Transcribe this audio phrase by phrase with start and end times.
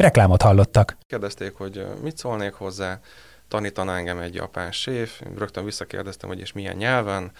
[0.00, 0.96] Reklámot hallottak.
[1.06, 3.00] Kérdezték, hogy mit szólnék hozzá,
[3.48, 7.30] tanítaná engem egy japán séf, rögtön visszakérdeztem, hogy és milyen nyelven,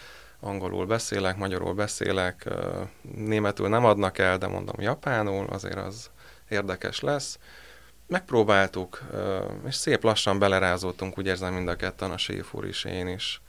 [0.41, 2.49] angolul beszélek, magyarul beszélek,
[3.17, 6.11] németül nem adnak el, de mondom japánul, azért az
[6.49, 7.39] érdekes lesz.
[8.07, 9.03] Megpróbáltuk,
[9.67, 13.41] és szép lassan belerázódtunk, úgy érzem mind a ketten, a séf úr is, én is.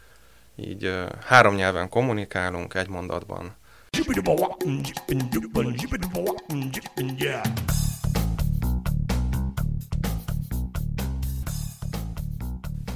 [0.55, 3.55] Így három nyelven kommunikálunk egy mondatban.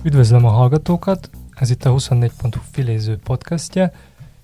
[0.05, 3.93] Üdvözlöm a hallgatókat, ez itt a 24.hu filéző podcastje.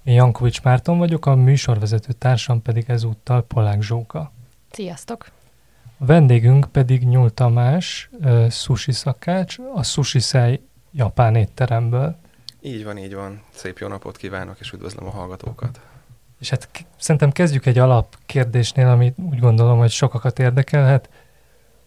[0.04, 4.32] Én Jankovics Márton vagyok, a műsorvezető társam pedig ezúttal Polák Zsóka.
[4.72, 5.26] Sziasztok!
[5.98, 12.16] A vendégünk pedig Nyúl Tamás, uh, sushi szakács, a Sushi Szej japán étteremből.
[12.62, 13.42] Így van, így van.
[13.54, 15.80] Szép jó napot kívánok, és üdvözlöm a hallgatókat.
[16.40, 21.10] És hát k- szerintem kezdjük egy alapkérdésnél, ami úgy gondolom, hogy sokakat érdekelhet.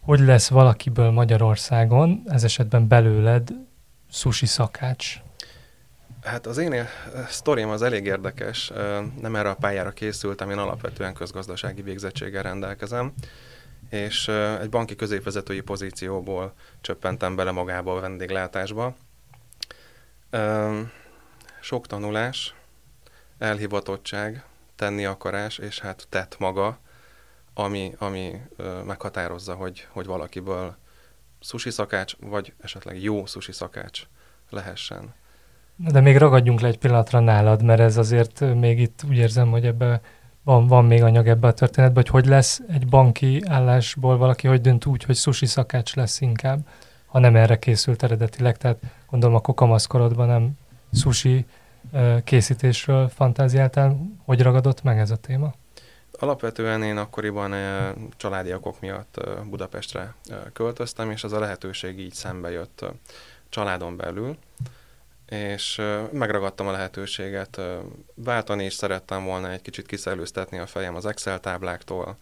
[0.04, 3.50] Hogy lesz valakiből Magyarországon, ez esetben belőled,
[4.10, 5.16] sushi szakács?
[6.22, 6.86] Hát az én
[7.28, 8.72] sztorim az elég érdekes.
[9.20, 13.12] Nem erre a pályára készültem, én alapvetően közgazdasági végzettséggel rendelkezem,
[13.88, 14.28] és
[14.60, 18.94] egy banki középvezetői pozícióból csöppentem bele magába a vendéglátásba.
[21.60, 22.54] Sok tanulás,
[23.38, 24.44] elhivatottság,
[24.76, 26.78] tenni akarás, és hát tett maga,
[27.54, 28.40] ami, ami
[28.86, 30.76] meghatározza, hogy, hogy valakiből
[31.40, 34.02] sushi szakács, vagy esetleg jó sushi szakács
[34.50, 35.14] lehessen.
[35.76, 39.66] De még ragadjunk le egy pillanatra nálad, mert ez azért még itt úgy érzem, hogy
[39.66, 40.00] ebbe
[40.42, 44.60] van, van még anyag ebbe a történetbe, hogy hogy lesz egy banki állásból valaki, hogy
[44.60, 46.66] dönt úgy, hogy sushi szakács lesz inkább,
[47.06, 48.56] ha nem erre készült eredetileg.
[48.56, 48.78] Tehát
[49.10, 50.50] gondolom akkor kamaszkorodban nem
[50.92, 51.46] sushi
[52.24, 53.98] készítésről fantáziáltál.
[54.24, 55.54] Hogy ragadott meg ez a téma?
[56.24, 57.54] Alapvetően én akkoriban
[58.16, 59.20] családi okok miatt
[59.50, 60.14] Budapestre
[60.52, 62.84] költöztem, és ez a lehetőség így szembe jött
[63.48, 64.36] családon belül,
[65.28, 67.60] és megragadtam a lehetőséget.
[68.14, 72.16] Váltani is szerettem volna egy kicsit kiszellőztetni a fejem az Excel tábláktól,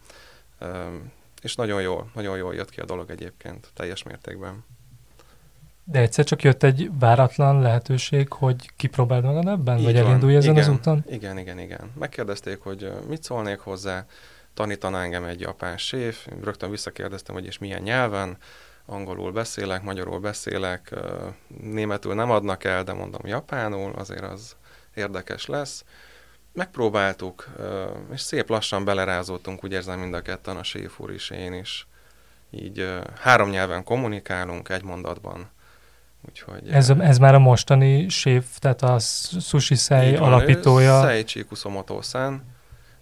[1.41, 4.65] és nagyon jól, nagyon jól jött ki a dolog egyébként, teljes mértékben.
[5.83, 10.05] De egyszer csak jött egy váratlan lehetőség, hogy kipróbáld magad ebben, Így vagy van.
[10.05, 11.03] elindulj ezen igen, az úton?
[11.07, 11.91] Igen, igen, igen.
[11.99, 14.05] Megkérdezték, hogy mit szólnék hozzá,
[14.53, 18.37] tanítaná engem egy japán séf, rögtön visszakérdeztem, hogy és milyen nyelven,
[18.85, 20.95] angolul beszélek, magyarul beszélek,
[21.61, 24.55] németül nem adnak el, de mondom japánul, azért az
[24.93, 25.83] érdekes lesz.
[26.53, 27.47] Megpróbáltuk,
[28.11, 31.87] és szép lassan belerázódtunk, úgy érzem mind a ketten, a séf úr is, én is.
[32.49, 35.49] Így három nyelven kommunikálunk egy mondatban.
[36.27, 38.99] Úgyhogy, ez, ez már a mostani séf, tehát a
[39.39, 41.01] Sushi Sei alapítója.
[41.01, 42.43] Seichi Kusumoto-san,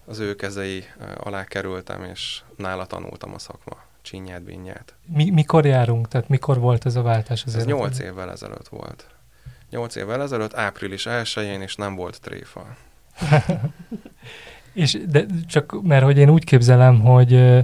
[0.06, 0.84] az ő kezei
[1.18, 4.94] alá kerültem, és nála tanultam a szakma csinyát, binnyát.
[5.06, 6.08] Mi, mikor járunk?
[6.08, 7.44] Tehát mikor volt ez a váltás?
[7.46, 9.06] Az ez nyolc évvel ezelőtt volt.
[9.70, 12.76] Nyolc évvel ezelőtt, április 1-én, és nem volt tréfa.
[14.74, 17.60] és de csak mert hogy én úgy képzelem, hogy uh,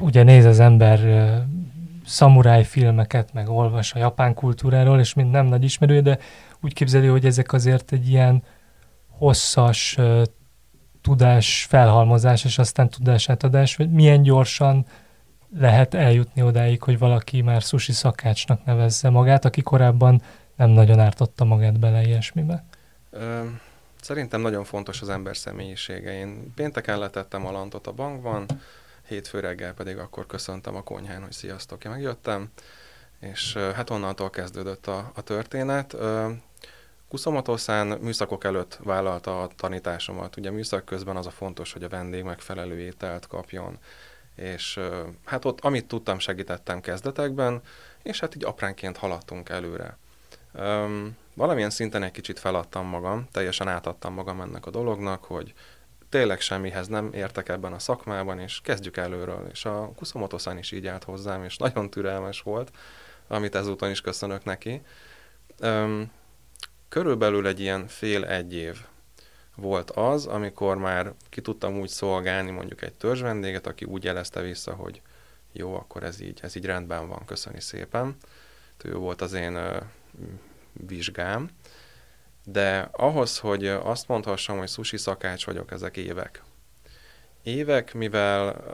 [0.00, 1.42] ugye néz az ember uh,
[2.08, 6.18] szamuráj filmeket, meg olvas a japán kultúráról, és mind nem nagy ismerője, de
[6.60, 8.42] úgy képzeli, hogy ezek azért egy ilyen
[9.08, 9.98] hosszas
[11.02, 14.86] tudás felhalmozás, és aztán tudásátadás, vagy milyen gyorsan
[15.56, 20.22] lehet eljutni odáig, hogy valaki már sushi szakácsnak nevezze magát, aki korábban
[20.56, 22.64] nem nagyon ártotta magát bele ilyesmibe?
[23.10, 23.40] Ö,
[24.00, 26.18] szerintem nagyon fontos az ember személyisége.
[26.18, 28.46] Én pénteken letettem a lantot a bankban,
[29.08, 32.48] hétfő reggel pedig akkor köszöntem a konyhán, hogy sziasztok, én megjöttem,
[33.20, 35.96] és hát onnantól kezdődött a, a történet.
[37.08, 40.36] Kuszomotoszán műszakok előtt vállalta a tanításomat.
[40.36, 43.78] Ugye műszak közben az a fontos, hogy a vendég megfelelő ételt kapjon,
[44.34, 44.80] és
[45.24, 47.62] hát ott, amit tudtam, segítettem kezdetekben,
[48.02, 49.96] és hát így apránként haladtunk előre.
[50.54, 55.54] Um, valamilyen szinten egy kicsit feladtam magam, teljesen átadtam magam ennek a dolognak, hogy
[56.08, 59.48] tényleg semmihez nem értek ebben a szakmában, és kezdjük előről.
[59.50, 62.70] És a Kuszomotoszán is így állt hozzám, és nagyon türelmes volt,
[63.26, 64.82] amit ezúton is köszönök neki.
[65.60, 66.10] Um,
[66.88, 68.76] körülbelül egy ilyen fél-egy év
[69.56, 74.74] volt az, amikor már ki tudtam úgy szolgálni mondjuk egy törzsvendéget, aki úgy jelezte vissza,
[74.74, 75.02] hogy
[75.52, 78.16] jó, akkor ez így, ez így rendben van, köszöni szépen.
[78.84, 79.76] Ő volt az én ö,
[80.72, 81.50] vizsgám.
[82.52, 86.42] De ahhoz, hogy azt mondhassam, hogy sushi szakács vagyok, ezek évek.
[87.42, 88.64] Évek, mivel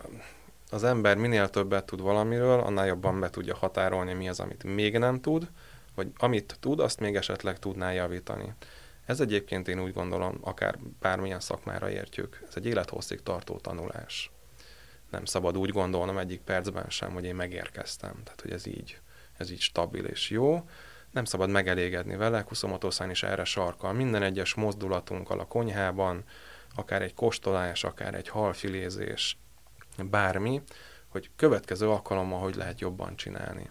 [0.71, 4.99] az ember minél többet tud valamiről, annál jobban be tudja határolni, mi az, amit még
[4.99, 5.50] nem tud,
[5.94, 8.55] vagy amit tud, azt még esetleg tudná javítani.
[9.06, 14.31] Ez egyébként én úgy gondolom, akár bármilyen szakmára értjük, ez egy élethosszig tartó tanulás.
[15.11, 18.20] Nem szabad úgy gondolnom egyik percben sem, hogy én megérkeztem.
[18.25, 19.00] Tehát, hogy ez így,
[19.37, 20.69] ez így stabil és jó.
[21.14, 23.93] Nem szabad megelégedni vele, Kuszomotoszán is erre sarkal.
[23.93, 26.25] Minden egyes mozdulatunkkal a konyhában,
[26.75, 29.38] akár egy kóstolás, akár egy halfilézés,
[30.11, 30.62] bármi,
[31.08, 33.70] hogy következő alkalommal hogy lehet jobban csinálni.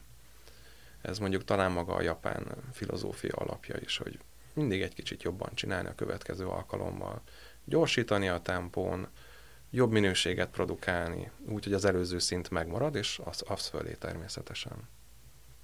[1.01, 4.19] Ez mondjuk talán maga a japán filozófia alapja is, hogy
[4.54, 7.22] mindig egy kicsit jobban csinálni a következő alkalommal.
[7.66, 9.07] Gyorsítani a tempón,
[9.69, 14.89] jobb minőséget produkálni, úgy, hogy az előző szint megmarad, és az, az fölé természetesen.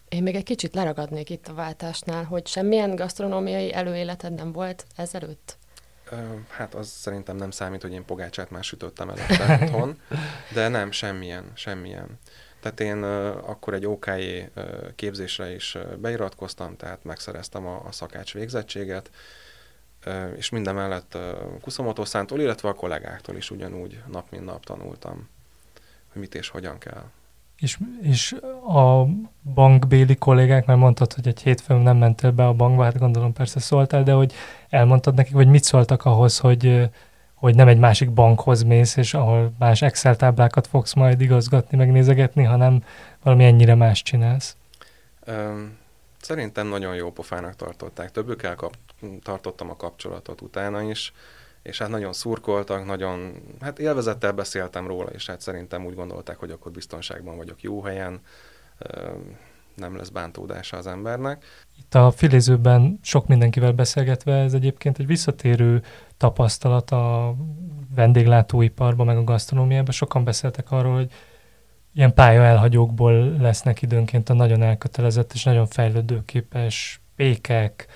[0.10, 5.58] Én még egy kicsit leragadnék itt a váltásnál, hogy semmilyen gasztronómiai előéleted nem volt ezelőtt?
[6.50, 10.00] Hát az szerintem nem számít, hogy én pogácsát már sütöttem előtte otthon,
[10.54, 12.20] de nem, semmilyen, semmilyen.
[12.60, 13.04] Tehát én
[13.44, 14.46] akkor egy OK uh,
[14.96, 19.10] képzésre is beiratkoztam, tehát megszereztem a, a szakács végzettséget,
[20.36, 25.30] és minden mellett uh, Kuszomotoszántól, illetve a kollégáktól is ugyanúgy nap mint nap tanultam,
[26.12, 27.04] hogy mit és hogyan kell.
[27.60, 28.36] És, és
[28.68, 29.06] a
[29.54, 33.60] bankbéli kollégák, mert mondtad, hogy egy hétfőn nem mentél be a bankba, hát gondolom persze
[33.60, 34.34] szóltál, de hogy
[34.70, 36.90] elmondtad nekik, hogy mit szóltak ahhoz, hogy,
[37.34, 42.44] hogy nem egy másik bankhoz mész, és ahol más Excel táblákat fogsz majd igazgatni, megnézegetni,
[42.44, 42.84] hanem
[43.24, 44.56] valami ennyire más csinálsz.
[45.28, 45.78] Um,
[46.22, 48.12] szerintem nagyon jó pofának tartották.
[48.12, 48.78] Többükkel kap-
[49.24, 51.14] tartottam a kapcsolatot utána is
[51.62, 56.52] és hát nagyon szurkoltak, nagyon, hát élvezettel beszéltem róla, és hát szerintem úgy gondolták, hogy
[56.52, 58.22] akkor biztonságban vagyok jó helyen,
[59.76, 61.46] nem lesz bántódása az embernek.
[61.78, 65.84] Itt a filézőben sok mindenkivel beszélgetve, ez egyébként egy visszatérő
[66.18, 67.36] tapasztalat a
[67.96, 69.92] vendéglátóiparban, meg a gasztronómiában.
[69.92, 71.12] Sokan beszéltek arról, hogy
[71.94, 77.88] ilyen pálya elhagyókból lesznek időnként a nagyon elkötelezett és nagyon fejlődőképes pékek,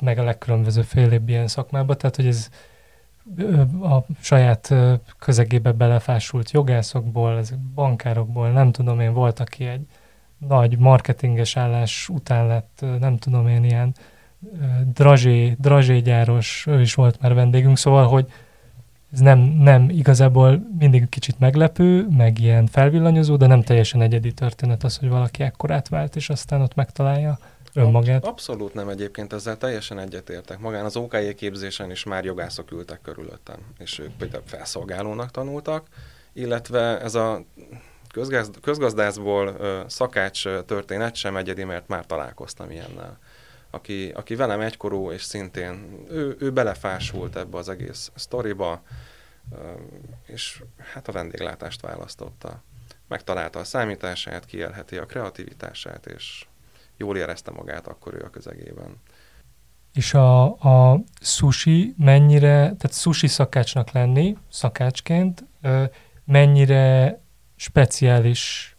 [0.00, 2.48] meg a legkülönböző félébb ilyen szakmába, tehát hogy ez
[3.82, 4.74] a saját
[5.18, 9.86] közegébe belefásult jogászokból, ezek bankárokból, nem tudom én, volt, aki egy
[10.38, 13.94] nagy marketinges állás után lett, nem tudom én, ilyen
[14.92, 18.32] drazsé, drazségyáros, ő is volt már vendégünk, szóval, hogy
[19.12, 24.84] ez nem, nem igazából mindig kicsit meglepő, meg ilyen felvillanyozó, de nem teljesen egyedi történet
[24.84, 27.38] az, hogy valaki ekkorát vált, és aztán ott megtalálja
[27.76, 28.24] önmagát?
[28.24, 30.58] Abszolút nem egyébként, ezzel teljesen egyetértek.
[30.58, 35.86] Magán az OKJ képzésen is már jogászok ültek körülöttem, és ők például felszolgálónak tanultak,
[36.32, 37.44] illetve ez a
[38.12, 39.56] közgazd, közgazdászból
[39.88, 43.18] szakács történet sem egyedi, mert már találkoztam ilyennel.
[43.70, 48.82] Aki, aki velem egykorú, és szintén ő, ő belefásult ebbe az egész sztoriba,
[50.26, 50.62] és
[50.92, 52.62] hát a vendéglátást választotta.
[53.08, 56.46] Megtalálta a számítását, kielheti a kreativitását, és
[56.96, 58.96] jól érezte magát akkor ő a közegében.
[59.92, 65.44] És a, a sushi mennyire, tehát sushi szakácsnak lenni, szakácsként,
[66.24, 67.18] mennyire
[67.56, 68.70] speciális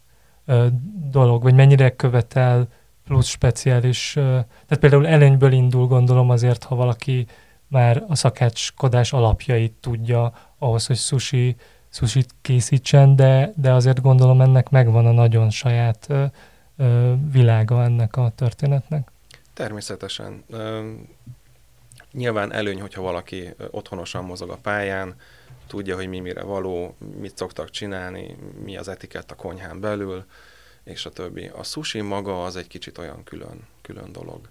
[1.12, 2.68] dolog, vagy mennyire követel
[3.04, 7.28] plusz speciális, tehát például előnyből indul gondolom azért, ha valaki
[7.68, 11.56] már a szakácskodás alapjait tudja ahhoz, hogy sushi,
[11.90, 16.07] sushi készítsen, de, de azért gondolom ennek megvan a nagyon saját
[17.31, 19.12] világa ennek a történetnek?
[19.54, 20.44] Természetesen.
[22.12, 25.16] Nyilván előny, hogyha valaki otthonosan mozog a pályán,
[25.68, 30.26] tudja, hogy mi mire való, mit szoktak csinálni, mi az etikett a konyhán belül,
[30.84, 31.48] és a többi.
[31.48, 34.50] A sushi maga az egy kicsit olyan külön, külön dolog.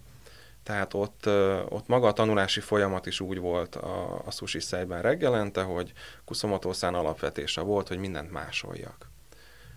[0.63, 1.27] Tehát ott,
[1.69, 5.93] ott maga a tanulási folyamat is úgy volt a, a sushi szejben reggelente, hogy
[6.25, 9.11] Kuszomotószán alapvetése volt, hogy mindent másoljak.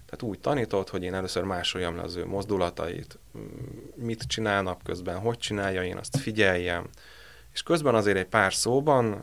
[0.10, 3.20] Tehát úgy tanított, hogy én először másoljam le az ő mozdulatait,
[3.96, 6.90] mit csinál napközben, hogy csinálja, én azt figyeljem,
[7.54, 9.14] és közben azért egy pár szóban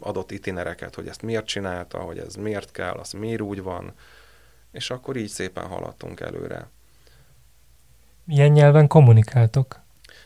[0.00, 3.92] adott itinereket, hogy ezt miért csinálta, hogy ez miért kell, az miért úgy van,
[4.72, 6.68] és akkor így szépen haladtunk előre.
[8.24, 9.80] Milyen nyelven kommunikáltok?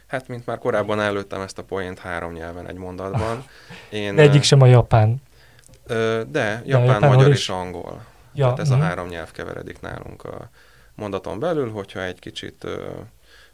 [0.06, 3.44] Hát, mint már korábban előttem ezt a poént három nyelven egy mondatban.
[3.90, 5.22] Én, de egyik sem a japán.
[6.30, 7.38] De, japán, de magyar is.
[7.38, 8.08] és angol.
[8.32, 8.84] Ja, Tehát ez uh-huh.
[8.84, 10.50] a három nyelv keveredik nálunk a
[10.94, 12.66] mondaton belül, hogyha egy kicsit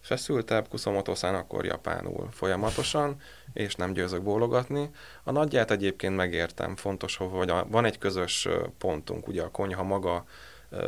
[0.01, 3.21] feszültebb kuszomotoszán, akkor japánul folyamatosan,
[3.53, 4.91] és nem győzök bólogatni.
[5.23, 10.25] A nagyját egyébként megértem, fontos, hogy van egy közös pontunk, ugye a konyha maga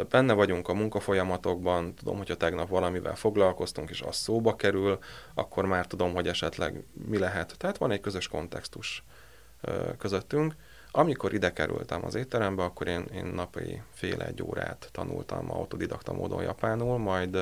[0.08, 4.98] benne vagyunk a munkafolyamatokban, tudom, hogyha tegnap valamivel foglalkoztunk, és az szóba kerül,
[5.34, 7.54] akkor már tudom, hogy esetleg mi lehet.
[7.58, 9.04] Tehát van egy közös kontextus
[9.98, 10.54] közöttünk.
[10.90, 16.42] Amikor ide kerültem az étterembe, akkor én, én napi fél egy órát tanultam autodidakta módon
[16.42, 17.38] japánul, majd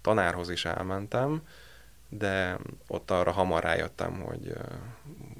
[0.00, 1.42] tanárhoz is elmentem,
[2.08, 4.52] de ott arra hamar rájöttem, hogy,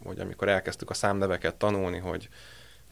[0.04, 2.28] hogy amikor elkezdtük a számneveket tanulni, hogy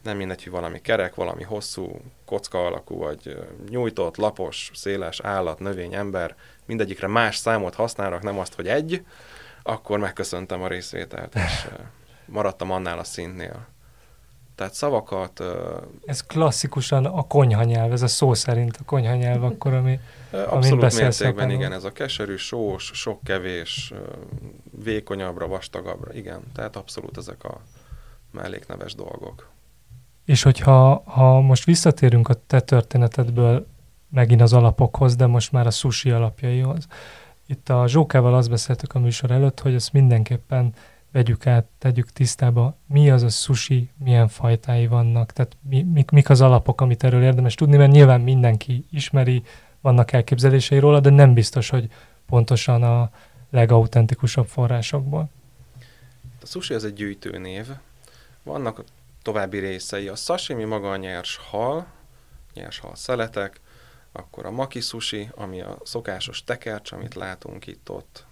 [0.03, 5.95] nem mindegy, hogy valami kerek, valami hosszú, kocka alakú, vagy nyújtott, lapos, széles állat, növény,
[5.95, 9.05] ember, mindegyikre más számot használnak, nem azt, hogy egy,
[9.63, 11.67] akkor megköszöntem a részvételt, és
[12.25, 13.67] maradtam annál a szintnél.
[14.57, 15.43] Tehát szavakat...
[16.05, 21.73] Ez klasszikusan a konyhanyelv, ez a szó szerint a konyhanyelv akkor, ami Abszolút mértékben, igen,
[21.73, 23.93] ez a keserű, sós, sok kevés,
[24.83, 27.61] vékonyabbra, vastagabbra, igen, tehát abszolút ezek a
[28.31, 29.49] mellékneves dolgok.
[30.25, 33.67] És hogyha ha most visszatérünk a te történetedből
[34.11, 36.87] megint az alapokhoz, de most már a sushi alapjaihoz.
[37.47, 40.75] Itt a Zsókával azt beszéltük a műsor előtt, hogy ezt mindenképpen
[41.17, 46.31] vegyük át, tegyük tisztába, mi az a sushi, milyen fajtái vannak, tehát mi, mik, mik
[46.31, 49.43] az alapok, amit erről érdemes tudni, mert nyilván mindenki ismeri,
[49.81, 51.91] vannak elképzelései róla, de nem biztos, hogy
[52.27, 53.11] pontosan a
[53.51, 55.31] legautentikusabb forrásokból.
[56.43, 57.67] A sushi az egy gyűjtőnév.
[58.43, 58.85] Vannak
[59.23, 60.09] további részei.
[60.09, 61.87] A sashimi maga a nyers hal,
[62.55, 63.61] nyers hal szeletek,
[64.13, 68.27] akkor a maki sushi, ami a szokásos tekercs, amit látunk itt-ott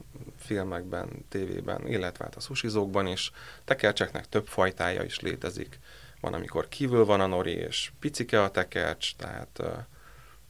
[0.44, 3.30] filmekben, tévében, illetve hát a sushizókban is.
[3.64, 5.78] Tekercseknek több fajtája is létezik.
[6.20, 9.62] Van, amikor kívül van a nori, és picike a tekercs, tehát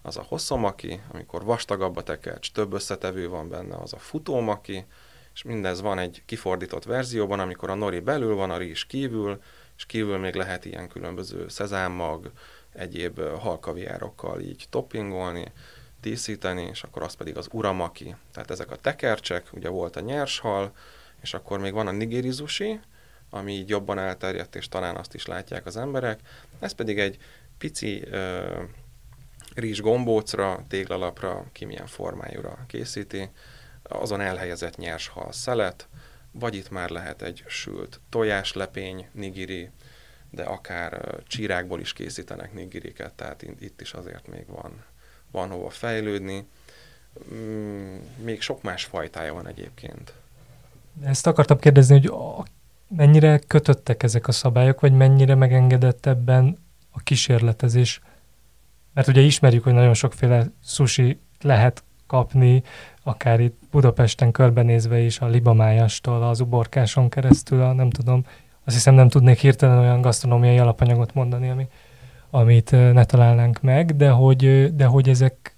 [0.03, 4.85] az a hosszomaki, amikor vastagabb a tekercs, több összetevő van benne, az a futómaki,
[5.35, 9.43] és mindez van egy kifordított verzióban, amikor a nori belül van, a rizs kívül,
[9.77, 12.33] és kívül még lehet ilyen különböző szezámmag,
[12.73, 15.53] egyéb halkaviárokkal így toppingolni,
[16.05, 18.15] díszíteni, és akkor az pedig az uramaki.
[18.33, 20.73] Tehát ezek a tekercsek, ugye volt a nyers hal,
[21.23, 22.81] és akkor még van a nigirizusi,
[23.31, 26.21] ami így jobban elterjedt, és talán azt is látják az emberek.
[26.61, 27.17] Ez pedig egy
[27.59, 28.63] pici ö,
[29.55, 33.31] rizs gombócra, téglalapra, ki milyen formájúra készíti,
[33.83, 35.89] azon elhelyezett nyers hal szelet,
[36.33, 39.71] vagy itt már lehet egy sült tojáslepény, nigiri,
[40.31, 44.85] de akár csírákból is készítenek nigiriket, tehát itt is azért még van,
[45.35, 46.47] van hova fejlődni.
[47.35, 50.13] Mm, még sok más fajtája van egyébként.
[51.03, 52.49] Ezt akartam kérdezni, hogy
[52.89, 56.59] mennyire kötöttek ezek a szabályok, vagy mennyire megengedett ebben
[56.91, 58.01] a kísérletezés?
[58.93, 62.63] Mert ugye ismerjük, hogy nagyon sokféle sushi lehet kapni,
[63.03, 68.27] akár itt Budapesten körbenézve is, a libamájastól, az uborkáson keresztül, a, nem tudom,
[68.65, 71.69] azt hiszem nem tudnék hirtelen olyan gasztronómiai alapanyagot mondani, ami,
[72.35, 75.57] amit ne találnánk meg, de hogy, de hogy ezek,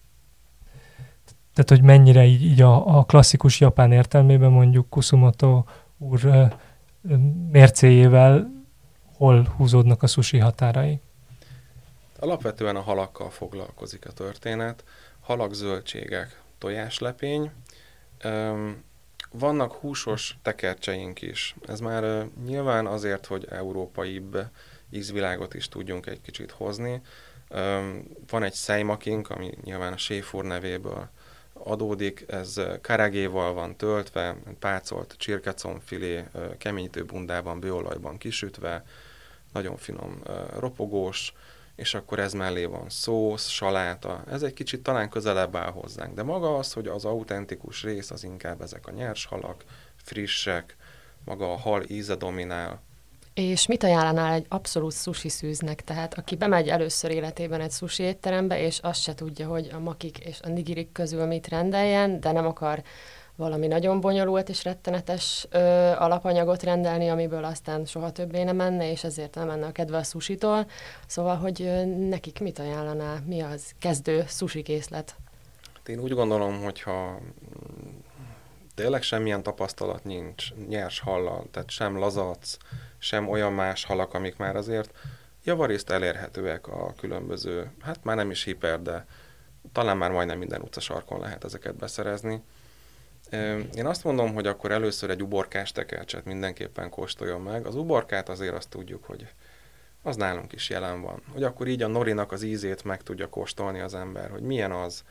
[1.54, 5.64] tehát hogy mennyire így, így a, a klasszikus japán értelmében mondjuk Kusumoto
[5.98, 6.50] úr
[7.50, 8.50] mércéjével
[9.16, 11.00] hol húzódnak a sushi határai?
[12.18, 14.84] Alapvetően a halakkal foglalkozik a történet.
[15.20, 17.50] Halak, zöldségek, tojáslepény.
[19.30, 21.56] Vannak húsos tekercseink is.
[21.66, 24.38] Ez már nyilván azért, hogy európaibb
[24.90, 27.00] ízvilágot is tudjunk egy kicsit hozni.
[28.28, 31.08] Van egy szejmakink, ami nyilván a séfúr nevéből
[31.52, 36.24] adódik, ez karagéval van töltve, pácolt csirkecomfilé,
[36.58, 38.84] keményítő bundában, bőolajban kisütve,
[39.52, 40.22] nagyon finom
[40.58, 41.32] ropogós,
[41.74, 46.14] és akkor ez mellé van szósz, saláta, ez egy kicsit talán közelebb áll hozzánk.
[46.14, 49.64] De maga az, hogy az autentikus rész az inkább ezek a nyers halak,
[49.96, 50.76] frissek,
[51.24, 52.82] maga a hal íze dominál.
[53.36, 55.84] És mit ajánlanál egy abszolút sushi szűznek?
[55.84, 60.18] Tehát aki bemegy először életében egy sushi étterembe, és azt se tudja, hogy a makik
[60.18, 62.82] és a nigirik közül mit rendeljen, de nem akar
[63.34, 65.58] valami nagyon bonyolult és rettenetes ö,
[65.98, 70.02] alapanyagot rendelni, amiből aztán soha többé nem menne, és ezért nem menne a kedve a
[70.02, 70.66] susitól.
[71.06, 75.14] Szóval, hogy ö, nekik mit ajánlaná, mi az kezdő sushi készlet?
[75.74, 77.18] Hát én úgy gondolom, hogyha
[78.74, 82.56] tényleg semmilyen tapasztalat nincs nyers hallal, tehát sem lazac,
[82.98, 84.90] sem olyan más halak, amik már azért
[85.44, 89.06] javarészt elérhetőek a különböző, hát már nem is hiper, de
[89.72, 92.42] talán már majdnem minden utcasarkon lehet ezeket beszerezni
[93.74, 97.66] én azt mondom, hogy akkor először egy uborkás tekercset mindenképpen kóstoljon meg.
[97.66, 99.26] Az uborkát azért azt tudjuk, hogy
[100.02, 101.22] az nálunk is jelen van.
[101.32, 105.04] Hogy akkor így a norinak az ízét meg tudja kóstolni az ember, hogy milyen az.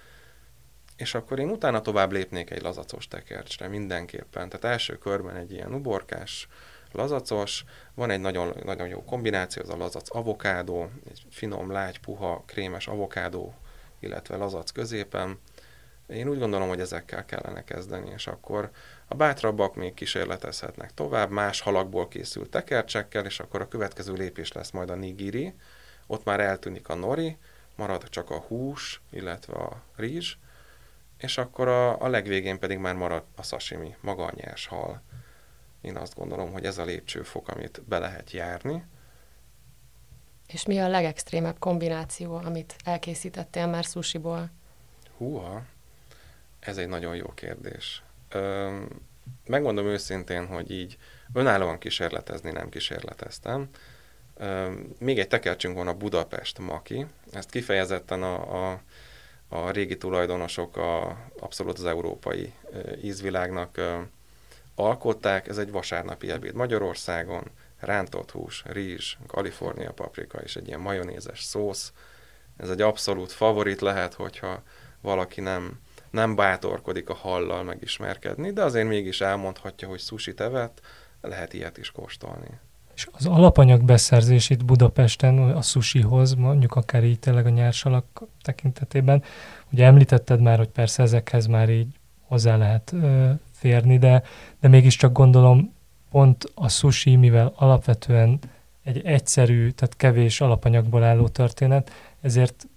[0.96, 4.50] És akkor én utána tovább lépnék egy lazacos tekercsre mindenképpen.
[4.50, 6.48] Tehát első körben egy ilyen uborkás,
[6.96, 12.44] lazacos, van egy nagyon, nagyon jó kombináció, az a lazac avokádó, egy finom, lágy, puha,
[12.46, 13.54] krémes avokádó
[14.06, 15.40] illetve lazac középen.
[16.08, 18.72] Én úgy gondolom, hogy ezekkel kellene kezdeni, és akkor
[19.08, 24.72] a bátrabbak még kísérletezhetnek tovább, más halakból készült tekercsekkel, és akkor a következő lépés lesz
[24.72, 25.54] majd a nigiri,
[26.08, 27.38] ott már eltűnik a nori,
[27.75, 30.36] marad csak a hús, illetve a rizs,
[31.18, 35.02] és akkor a, a legvégén pedig már marad a sashimi, maga a nyers hal.
[35.86, 38.84] Én azt gondolom, hogy ez a lépcsőfok, amit be lehet járni.
[40.48, 44.51] És mi a legextrémebb kombináció, amit elkészítettél már sushiból?
[45.18, 45.63] Húha,
[46.60, 48.04] ez egy nagyon jó kérdés.
[48.30, 48.80] Ö,
[49.46, 50.98] megmondom őszintén, hogy így
[51.34, 53.70] önállóan kísérletezni nem kísérleteztem.
[54.38, 57.06] Ö, még egy tekercsünk van a Budapest Maki.
[57.32, 58.82] Ezt kifejezetten a, a,
[59.48, 62.54] a régi tulajdonosok a, abszolút az európai
[63.01, 63.82] ízvilágnak
[64.75, 65.48] alkották.
[65.48, 67.44] Ez egy vasárnapi ebéd Magyarországon.
[67.79, 71.94] Rántott hús, rizs, Kalifornia paprika és egy ilyen majonézes szósz.
[72.58, 74.63] Ez egy abszolút favorit lehet, hogyha
[75.01, 75.79] valaki nem
[76.15, 80.82] nem bátorkodik a hallal megismerkedni, de azért mégis elmondhatja, hogy sushi tevet,
[81.22, 82.48] lehet ilyet is kóstolni.
[82.96, 88.05] És az alapanyag beszerzés itt Budapesten a sushihoz, mondjuk akár így tényleg a nyersalak
[88.41, 89.24] tekintetében,
[89.72, 91.88] ugye említetted már, hogy persze ezekhez már így
[92.27, 93.32] hozzá lehet ö,
[93.65, 94.24] férni, de,
[94.60, 95.74] de mégiscsak gondolom
[96.12, 98.39] pont a sushi, mivel alapvetően
[98.84, 101.91] egy egyszerű, tehát kevés alapanyagból álló történet,
[102.22, 102.67] ezért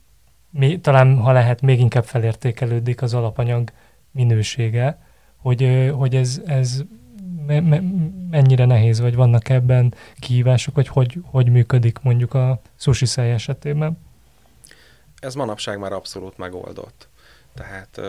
[0.50, 3.70] mi, talán ha lehet, még inkább felértékelődik az alapanyag
[4.10, 4.98] minősége,
[5.36, 6.82] hogy, hogy ez, ez
[7.46, 7.80] me, me,
[8.30, 13.98] mennyire nehéz, vagy vannak ebben kihívások, vagy hogy, hogy működik mondjuk a sushi száj esetében?
[15.20, 17.08] Ez manapság már abszolút megoldott.
[17.54, 18.00] Tehát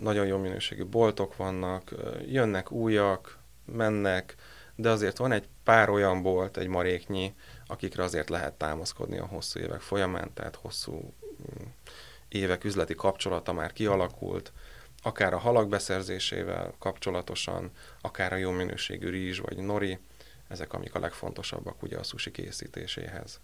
[0.00, 1.94] nagyon jó minőségű boltok vannak,
[2.26, 4.34] jönnek újak, mennek,
[4.74, 7.34] de azért van egy pár olyan bolt, egy maréknyi,
[7.66, 11.12] akikre azért lehet támaszkodni a hosszú évek folyamán, tehát hosszú
[12.28, 14.52] évek üzleti kapcsolata már kialakult,
[15.02, 19.98] akár a halak beszerzésével kapcsolatosan, akár a jó minőségű rizs vagy nori,
[20.48, 23.40] ezek amik a legfontosabbak ugye a sushi készítéséhez.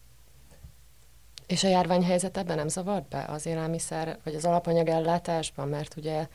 [1.47, 3.25] És a járványhelyzet ebben nem zavart be?
[3.29, 6.27] Az élelmiszer, vagy az alapanyag ellátásban, mert ugye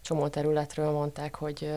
[0.00, 1.72] csomó területről mondták, hogy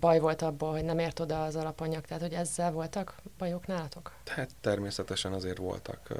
[0.00, 4.12] baj volt abból, hogy nem ért oda az alapanyag, tehát hogy ezzel voltak bajok nálatok?
[4.26, 6.12] Hát természetesen azért voltak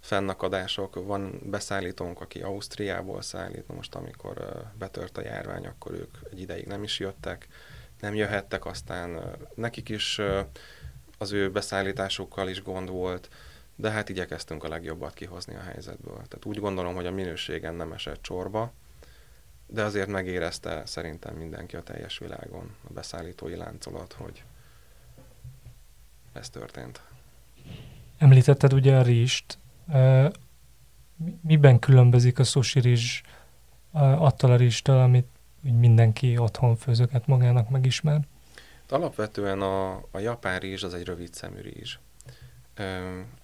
[0.00, 1.06] fennakadások.
[1.06, 6.82] Van beszállítónk, aki Ausztriából szállít, most amikor betört a járvány, akkor ők egy ideig nem
[6.82, 7.48] is jöttek,
[8.00, 10.20] nem jöhettek, aztán nekik is
[11.18, 13.28] az ő beszállításukkal is gond volt,
[13.82, 16.14] de hát igyekeztünk a legjobbat kihozni a helyzetből.
[16.14, 18.72] Tehát úgy gondolom, hogy a minőségen nem esett csorba,
[19.66, 24.44] de azért megérezte szerintem mindenki a teljes világon, a beszállítói láncolat, hogy
[26.32, 27.00] ez történt.
[28.18, 29.58] Említetted ugye a rizst,
[31.40, 33.20] Miben különbözik a sushi rizs
[33.92, 35.26] attól a rizstől, amit
[35.60, 38.20] mindenki otthon főzöket magának megismer?
[38.88, 41.98] Alapvetően a, a japán rizs az egy rövid szemű rizs.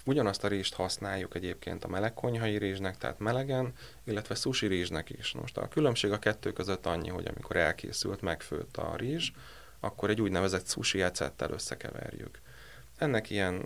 [0.04, 3.72] Ugyanazt a rizst használjuk egyébként a meleg konyhai rizsnek, tehát melegen,
[4.04, 5.32] illetve sushi rizsnek is.
[5.32, 9.30] Most a különbség a kettő között annyi, hogy amikor elkészült, megfőtt a rizs,
[9.80, 12.40] akkor egy úgynevezett sushi ecettel összekeverjük.
[12.98, 13.64] Ennek ilyen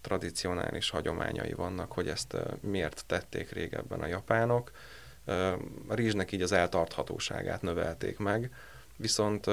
[0.00, 4.70] tradicionális hagyományai vannak, hogy ezt miért tették régebben a japánok.
[5.88, 8.54] A rizsnek így az eltarthatóságát növelték meg,
[8.96, 9.46] viszont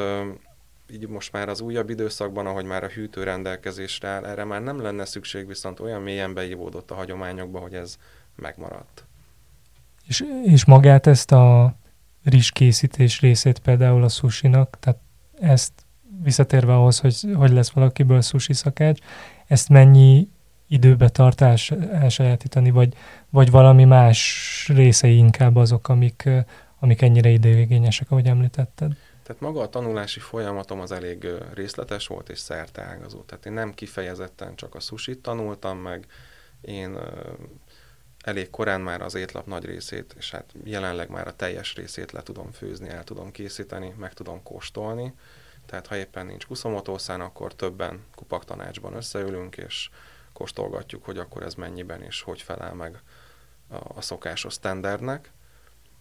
[0.94, 4.82] így most már az újabb időszakban, ahogy már a hűtő rendelkezésre áll, erre már nem
[4.82, 7.98] lenne szükség, viszont olyan mélyen beívódott a hagyományokba, hogy ez
[8.36, 9.06] megmaradt.
[10.08, 11.76] És, és magát ezt a
[12.24, 15.00] rizskészítés részét például a susinak, tehát
[15.40, 15.74] ezt
[16.24, 19.00] visszatérve ahhoz, hogy, hogy lesz valakiből sushi szakács,
[19.48, 20.28] ezt mennyi
[20.68, 22.94] időbe tartás elsajátítani, vagy,
[23.30, 26.30] vagy valami más részei inkább azok, amik,
[26.80, 28.92] amik ennyire időigényesek, ahogy említetted?
[29.24, 33.22] Tehát maga a tanulási folyamatom az elég részletes volt és szerteágazó.
[33.22, 36.06] Tehát én nem kifejezetten csak a susit tanultam meg,
[36.62, 36.98] én
[38.24, 42.24] elég korán már az étlap nagy részét, és hát jelenleg már a teljes részét le
[42.24, 45.14] tudom főzni, el tudom készíteni, meg tudom kóstolni.
[45.66, 49.90] Tehát ha éppen nincs kuszomotószán, akkor többen kupak tanácsban összeülünk, és
[50.34, 53.02] kóstolgatjuk, hogy akkor ez mennyiben és hogy felel meg
[53.96, 55.32] a, szokásos standardnek.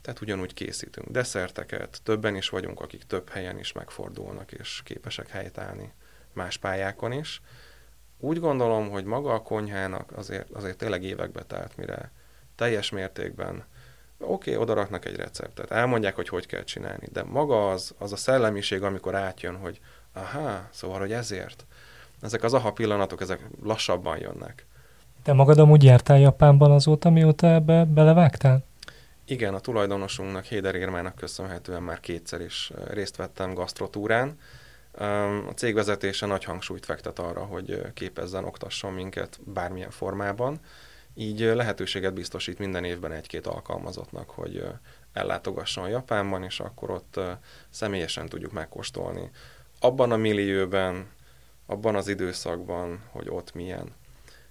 [0.02, 5.92] Tehát ugyanúgy készítünk desszerteket, többen is vagyunk, akik több helyen is megfordulnak és képesek helytállni
[6.32, 7.42] más pályákon is.
[8.18, 12.10] Úgy gondolom, hogy maga a konyhának azért, azért tényleg évekbe telt, mire
[12.54, 13.64] teljes mértékben
[14.18, 18.16] oké, okay, odaraknak egy receptet, elmondják, hogy hogy kell csinálni, de maga az, az a
[18.16, 19.80] szellemiség, amikor átjön, hogy
[20.12, 21.66] aha, szóval, hogy ezért,
[22.20, 24.66] ezek az aha pillanatok, ezek lassabban jönnek.
[25.22, 28.64] Te magad amúgy jártál Japánban azóta, mióta ebbe belevágtál?
[29.24, 34.38] Igen, a tulajdonosunknak, Héder Irmának köszönhetően már kétszer is részt vettem gasztrotúrán.
[35.48, 40.60] A cég vezetése nagy hangsúlyt fektet arra, hogy képezzen, oktasson minket bármilyen formában.
[41.14, 44.64] Így lehetőséget biztosít minden évben egy-két alkalmazottnak, hogy
[45.12, 47.20] ellátogasson Japánban, és akkor ott
[47.70, 49.30] személyesen tudjuk megkóstolni.
[49.80, 51.10] Abban a millióben,
[51.66, 53.94] abban az időszakban, hogy ott milyen.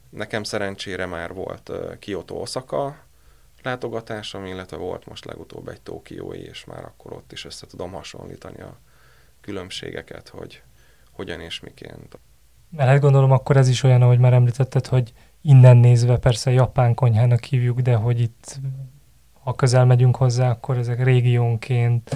[0.10, 3.10] Nekem szerencsére már volt Kyoto Osaka
[3.64, 8.62] látogatásom, illetve volt most legutóbb egy Tokiói, és már akkor ott is össze tudom hasonlítani
[8.62, 8.78] a
[9.42, 10.62] különbségeket, hogy
[11.12, 12.20] hogyan és miként.
[12.70, 16.94] Mert hát gondolom akkor ez is olyan, ahogy már említetted, hogy innen nézve persze japán
[16.94, 18.60] konyhának hívjuk, de hogy itt
[19.44, 22.16] ha közel megyünk hozzá, akkor ezek régiónként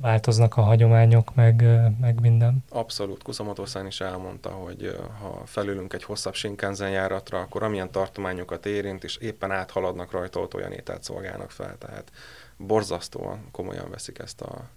[0.00, 1.64] változnak a hagyományok, meg,
[2.00, 2.64] meg minden.
[2.68, 3.22] Abszolút.
[3.22, 9.16] kusamoto is elmondta, hogy ha felülünk egy hosszabb Shinkansen járatra, akkor amilyen tartományokat érint, és
[9.16, 11.78] éppen áthaladnak rajta, ott olyan ételt szolgálnak fel.
[11.78, 12.12] Tehát
[12.56, 14.68] borzasztóan komolyan veszik ezt a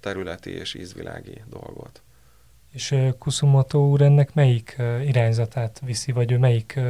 [0.00, 2.02] területi és ízvilági dolgot.
[2.70, 6.80] És Kusumoto úr ennek melyik irányzatát viszi, vagy ő melyik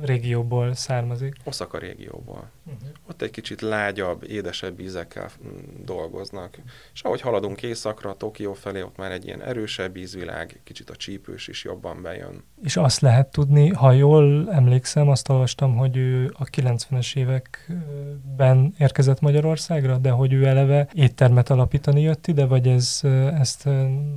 [0.00, 1.36] régióból származik?
[1.44, 2.50] Osaka régióból.
[2.66, 2.88] Uh-huh.
[3.08, 6.58] Ott egy kicsit lágyabb, édesebb ízekkel mm, dolgoznak.
[6.94, 11.48] És ahogy haladunk északra, Tokió felé, ott már egy ilyen erősebb ízvilág, kicsit a csípős
[11.48, 12.44] is jobban bejön.
[12.62, 19.20] És azt lehet tudni, ha jól emlékszem, azt olvastam, hogy ő a 90-es években érkezett
[19.20, 23.00] Magyarországra, de hogy ő eleve éttermet alapítani jött ide, vagy ez,
[23.38, 23.64] ezt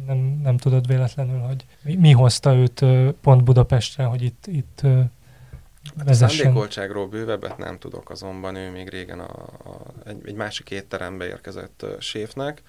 [0.07, 2.85] nem, nem tudod véletlenül, hogy mi, mi hozta őt
[3.21, 4.81] pont Budapestre, hogy itt, itt
[6.03, 6.37] vezessen.
[6.37, 11.85] Szándékoltságról bővebbet nem tudok, azonban ő még régen a, a, egy, egy másik étterembe érkezett
[11.99, 12.61] séfnek,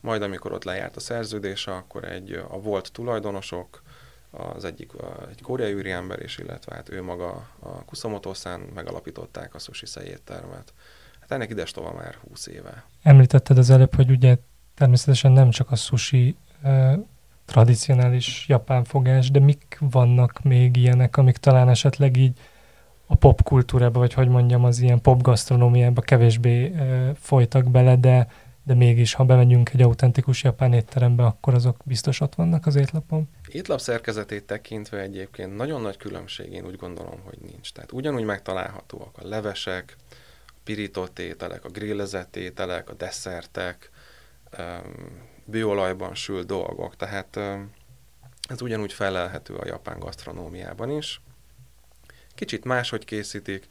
[0.00, 3.82] majd amikor ott lejárt a szerződése, akkor egy, a volt tulajdonosok,
[4.30, 9.58] az egyik a, egy koreai ember, és illetve hát ő maga a Kusamoto-szán megalapították a
[9.58, 10.72] sushi éttermet.
[11.20, 12.84] Hát ennek ides tova már 20 éve.
[13.02, 14.36] Említetted az előbb, hogy ugye
[14.74, 16.36] természetesen nem csak a sushi
[17.46, 22.38] tradicionális japán fogás, de mik vannak még ilyenek, amik talán esetleg így
[23.06, 28.28] a popkultúrába, vagy hogy mondjam, az ilyen popgasztronómiába kevésbé e, folytak bele, de,
[28.62, 33.28] de mégis, ha bemegyünk egy autentikus japán étterembe, akkor azok biztos ott vannak az étlapon.
[33.48, 37.72] Étlap szerkezetét tekintve egyébként nagyon nagy különbség, én úgy gondolom, hogy nincs.
[37.72, 39.96] Tehát ugyanúgy megtalálhatóak a levesek,
[40.46, 43.90] a pirított ételek, a grillezett ételek, a desszertek,
[45.46, 47.36] bőolajban sült dolgok, tehát
[48.48, 51.20] ez ugyanúgy felelhető a japán gasztronómiában is.
[52.34, 53.66] Kicsit máshogy készítik,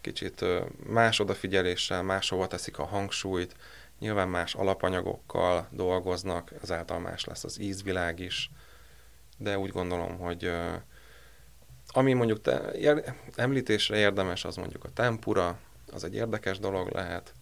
[0.00, 0.44] kicsit
[0.86, 3.54] más odafigyeléssel, máshova teszik a hangsúlyt,
[3.98, 8.50] nyilván más alapanyagokkal dolgoznak, ezáltal más lesz az ízvilág is,
[9.36, 10.52] de úgy gondolom, hogy
[11.86, 12.72] ami mondjuk te,
[13.34, 15.58] említésre érdemes, az mondjuk a tempura,
[15.92, 17.34] az egy érdekes dolog lehet.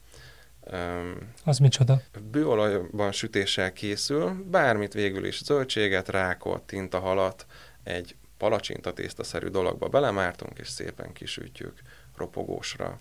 [1.45, 2.01] Az micsoda?
[2.31, 7.47] Bőolajban sütéssel készül, bármit végül is, zöldséget, rákot, tintahalat,
[7.83, 11.73] egy palacsinta tésztaszerű dologba belemártunk, és szépen kisütjük
[12.17, 13.01] ropogósra.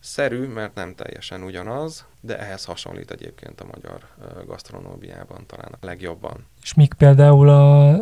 [0.00, 4.06] Szerű, mert nem teljesen ugyanaz, de ehhez hasonlít egyébként a magyar
[4.46, 6.46] gasztronómiában talán a legjobban.
[6.62, 7.96] És mik például a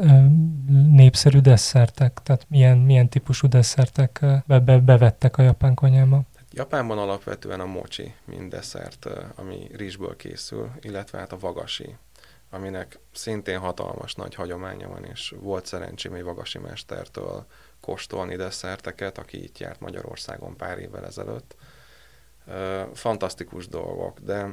[0.90, 2.20] népszerű desszertek?
[2.22, 6.22] Tehát milyen, milyen típusú desszertek be, be, bevettek a japán konyhába?
[6.52, 11.96] Japánban alapvetően a mochi, mint desszert, ami rizsből készül, illetve hát a vagasi,
[12.50, 17.46] aminek szintén hatalmas nagy hagyománya van, és volt szerencsém egy vagasi mestertől
[17.80, 21.54] kóstolni desszerteket, aki itt járt Magyarországon pár évvel ezelőtt.
[22.94, 24.48] Fantasztikus dolgok, de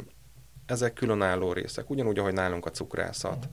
[0.66, 3.50] ezek különálló részek, ugyanúgy, ahogy nálunk a cukrászat.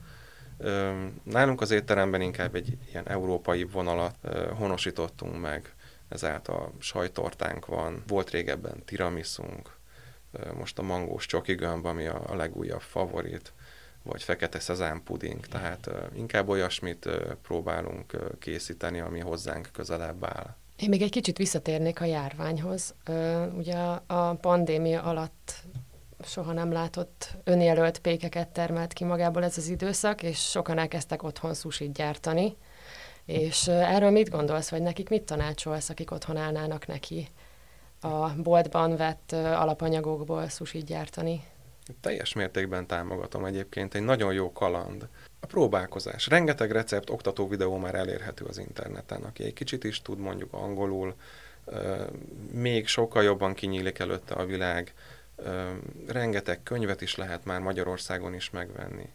[1.23, 4.15] Nálunk az étteremben inkább egy ilyen európai vonalat
[4.57, 5.74] honosítottunk meg,
[6.09, 9.77] ezáltal sajtortánk van, volt régebben tiramisunk,
[10.53, 13.53] most a mangós csokigömb, ami a, a legújabb favorit,
[14.03, 17.09] vagy fekete szezám puding, tehát inkább olyasmit
[17.41, 20.55] próbálunk készíteni, ami hozzánk közelebb áll.
[20.77, 22.93] Én még egy kicsit visszatérnék a járványhoz.
[23.57, 25.53] Ugye a pandémia alatt
[26.23, 31.53] soha nem látott önjelölt pékeket termelt ki magából ez az időszak, és sokan elkezdtek otthon
[31.53, 32.55] susit gyártani.
[33.25, 37.27] És erről mit gondolsz, vagy nekik mit tanácsolsz, akik otthon állnának neki
[38.01, 41.43] a boltban vett alapanyagokból susit gyártani?
[42.01, 45.07] Teljes mértékben támogatom egyébként, egy nagyon jó kaland.
[45.39, 46.27] A próbálkozás.
[46.27, 51.15] Rengeteg recept, oktató videó már elérhető az interneten, aki egy kicsit is tud mondjuk angolul,
[52.51, 54.93] még sokkal jobban kinyílik előtte a világ,
[56.07, 59.09] rengeteg könyvet is lehet már Magyarországon is megvenni.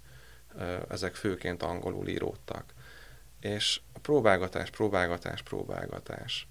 [0.89, 2.65] Ezek főként angolul íródtak.
[3.41, 6.49] És a próbálgatás, próbálgatás, próbálgatás.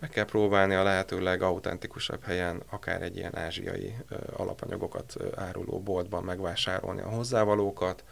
[0.00, 5.80] meg kell próbálni a lehető legautentikusabb helyen, akár egy ilyen ázsiai ö, alapanyagokat ö, áruló
[5.80, 8.04] boltban megvásárolni a hozzávalókat,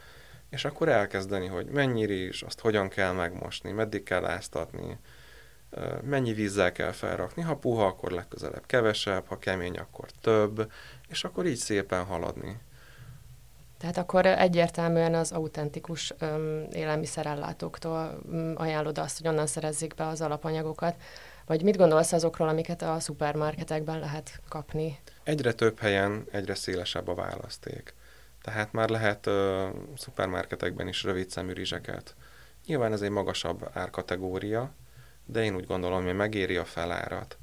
[0.51, 4.99] és akkor elkezdeni, hogy mennyire is, azt hogyan kell megmosni, meddig kell áztatni,
[5.71, 10.73] ö, mennyi vízzel kell felrakni, ha puha, akkor legközelebb kevesebb, ha kemény, akkor több,
[11.09, 12.61] és akkor így szépen haladni.
[13.85, 20.21] Tehát akkor egyértelműen az autentikus öm, élelmiszerellátóktól öm, ajánlod azt, hogy onnan szerezzék be az
[20.21, 20.95] alapanyagokat.
[21.47, 24.99] Vagy mit gondolsz azokról, amiket a szupermarketekben lehet kapni?
[25.23, 27.95] Egyre több helyen egyre szélesebb a választék.
[28.43, 32.15] Tehát már lehet ö, szupermarketekben is rövid szemű rizseket.
[32.67, 34.71] Nyilván ez egy magasabb árkategória,
[35.25, 37.39] de én úgy gondolom, hogy megéri a felárat,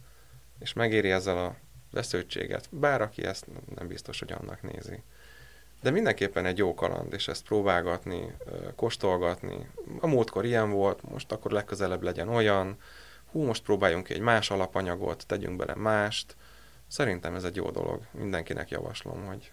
[0.59, 1.55] és megéri ezzel a
[1.91, 5.03] vesződtséget, bár aki ezt nem biztos, hogy annak nézi.
[5.81, 8.35] De mindenképpen egy jó kaland, és ezt próbálgatni,
[8.75, 9.69] kóstolgatni.
[9.99, 12.77] A múltkor ilyen volt, most akkor legközelebb legyen olyan.
[13.31, 16.35] Hú, most próbáljunk ki egy más alapanyagot, tegyünk bele mást.
[16.87, 17.99] Szerintem ez egy jó dolog.
[18.11, 19.51] Mindenkinek javaslom, hogy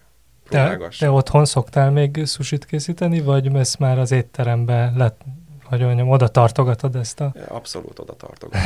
[0.48, 5.20] te, te otthon szoktál még susit készíteni, vagy ezt már az étterembe lett,
[5.64, 7.32] hogy mondjam, oda tartogatod ezt a...
[7.48, 8.60] Abszolút oda tartogatom.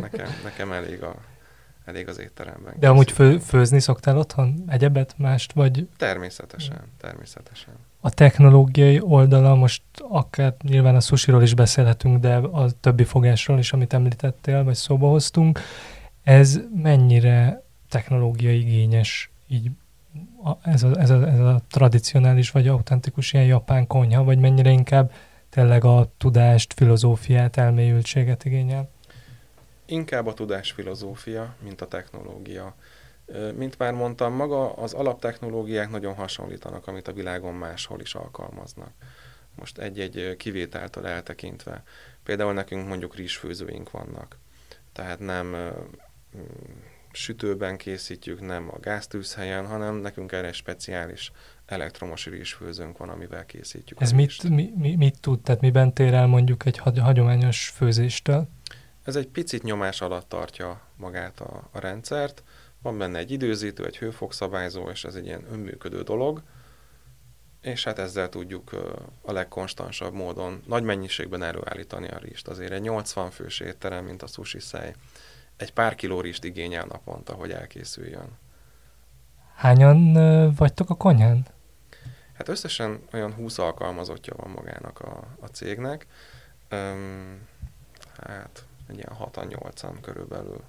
[0.00, 1.14] nekem, nekem elég a
[1.84, 2.74] elég az étteremben.
[2.78, 4.64] De amúgy fő, főzni szoktál otthon?
[4.68, 5.88] Egyebet, mást, vagy?
[5.96, 7.74] Természetesen, természetesen.
[8.00, 13.72] A technológiai oldala, most akár nyilván a sushiról is beszélhetünk, de a többi fogásról is,
[13.72, 15.60] amit említettél, vagy szóba hoztunk,
[16.22, 19.70] ez mennyire technológiai igényes így
[20.44, 24.70] a, ez, a, ez, a, ez a tradicionális vagy autentikus ilyen japán konyha, vagy mennyire
[24.70, 25.12] inkább
[25.48, 28.88] tényleg a tudást, filozófiát, elmélyültséget igényel?
[29.90, 32.74] Inkább a tudásfilozófia, mint a technológia.
[33.54, 38.92] Mint már mondtam, maga az alaptechnológiák nagyon hasonlítanak, amit a világon máshol is alkalmaznak.
[39.54, 41.82] Most egy-egy kivételtől eltekintve.
[42.22, 44.38] Például nekünk mondjuk rizsfőzőink vannak.
[44.92, 45.56] Tehát nem
[47.12, 51.32] sütőben készítjük, nem a gáztűzhelyen, hanem nekünk erre egy speciális
[51.66, 54.00] elektromos rizsfőzőnk van, amivel készítjük.
[54.00, 58.48] Ez mit, mi, mi, mit tud, tehát miben tér el mondjuk egy hagyományos főzéstől?
[59.10, 62.42] Ez egy picit nyomás alatt tartja magát a, a rendszert,
[62.82, 66.42] van benne egy időzítő, egy hőfokszabályzó, és ez egy ilyen önműködő dolog,
[67.60, 68.70] és hát ezzel tudjuk
[69.22, 72.48] a legkonstansabb módon nagy mennyiségben előállítani a rizst.
[72.48, 74.94] Azért egy 80 fős étterem, mint a sushi szej,
[75.56, 78.38] egy pár kiló rizst igényel naponta, hogy elkészüljön.
[79.54, 80.12] Hányan
[80.54, 81.46] vagytok a konyhán?
[82.32, 86.06] Hát összesen olyan 20 alkalmazottja van magának a, a cégnek.
[86.68, 87.40] Öm,
[88.16, 90.60] hát egy ilyen 6-8-an körülbelül.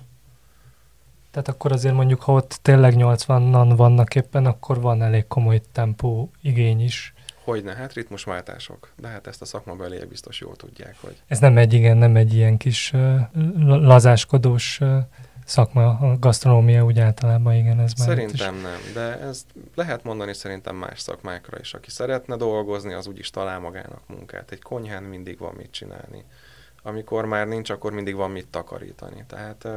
[1.32, 6.32] Tehát akkor azért mondjuk, ha ott tényleg 80-an vannak éppen, akkor van elég komoly tempó
[6.42, 7.14] igény is.
[7.44, 8.92] Hogyne, hát ritmusváltások.
[8.98, 11.22] De hát ezt a szakmabeliek biztos jól tudják, hogy...
[11.28, 13.20] Ez nem egy, igen, nem egy ilyen kis uh,
[13.64, 14.98] lazáskodós uh,
[15.46, 18.62] szakma, a gasztronómia úgy általában, igen, ez már Szerintem is.
[18.62, 21.74] nem, de ez lehet mondani szerintem más szakmákra is.
[21.74, 24.52] Aki szeretne dolgozni, az úgyis talál magának munkát.
[24.52, 26.24] Egy konyhán mindig van mit csinálni
[26.82, 29.24] amikor már nincs, akkor mindig van mit takarítani.
[29.28, 29.68] Tehát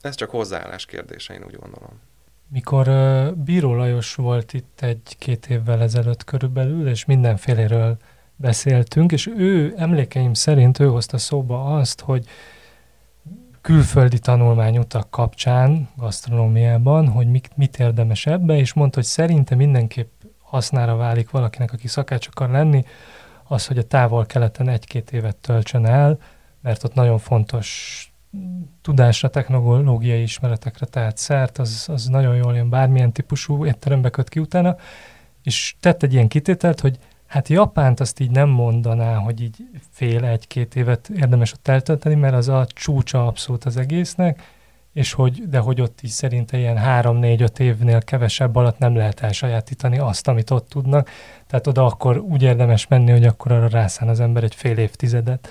[0.00, 2.00] ez csak hozzáállás kérdése, én úgy gondolom.
[2.48, 2.86] Mikor
[3.34, 7.96] Bíró Lajos volt itt egy-két évvel ezelőtt körülbelül, és mindenféléről
[8.36, 12.26] beszéltünk, és ő emlékeim szerint ő hozta szóba azt, hogy
[13.60, 20.10] külföldi tanulmányutak kapcsán, gasztronómiában, hogy mit, mit érdemes ebbe, és mondta, hogy szerinte mindenképp
[20.42, 22.84] hasznára válik valakinek, aki szakács akar lenni,
[23.44, 26.18] az, hogy a távol-keleten egy-két évet töltsön el,
[26.66, 28.00] mert ott nagyon fontos
[28.82, 34.40] tudásra, technológiai ismeretekre tehát szert, az, az nagyon jól jön bármilyen típusú étterembe köt ki
[34.40, 34.76] utána,
[35.42, 39.56] és tett egy ilyen kitételt, hogy hát Japánt azt így nem mondaná, hogy így
[39.90, 44.42] fél egy-két évet érdemes ott eltölteni, mert az a csúcsa abszolút az egésznek,
[44.92, 49.98] és hogy, de hogy ott is szerinte ilyen három-négy-öt évnél kevesebb alatt nem lehet elsajátítani
[49.98, 51.10] azt, amit ott tudnak.
[51.46, 55.48] Tehát oda akkor úgy érdemes menni, hogy akkor arra rászán az ember egy fél évtizedet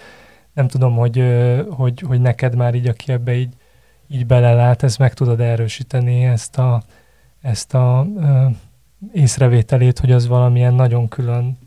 [0.56, 1.24] nem tudom, hogy,
[1.70, 3.54] hogy, hogy neked már így, aki ebbe így,
[4.08, 6.84] így belelát, ezt meg tudod erősíteni, ezt a,
[7.42, 8.46] ezt a ö,
[9.14, 11.58] észrevételét, hogy az valamilyen nagyon külön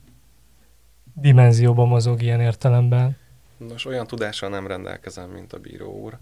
[1.14, 3.16] dimenzióban mozog ilyen értelemben.
[3.56, 6.18] Nos, olyan tudással nem rendelkezem, mint a bíró úr,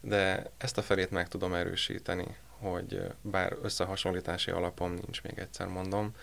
[0.00, 2.26] de ezt a felét meg tudom erősíteni,
[2.58, 6.14] hogy bár összehasonlítási alapom nincs, még egyszer mondom,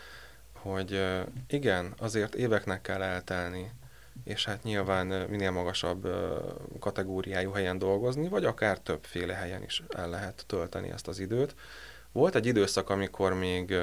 [0.53, 1.01] hogy
[1.47, 3.71] igen, azért éveknek kell eltelni,
[4.27, 6.07] és hát nyilván minél magasabb
[6.79, 11.55] kategóriájú helyen dolgozni, vagy akár többféle helyen is el lehet tölteni ezt az időt.
[12.11, 13.75] Volt egy időszak, amikor még,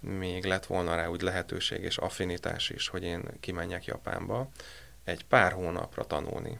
[0.00, 4.48] még lett volna rá úgy lehetőség és affinitás is, hogy én kimenjek Japánba
[5.04, 6.58] egy pár hónapra tanulni.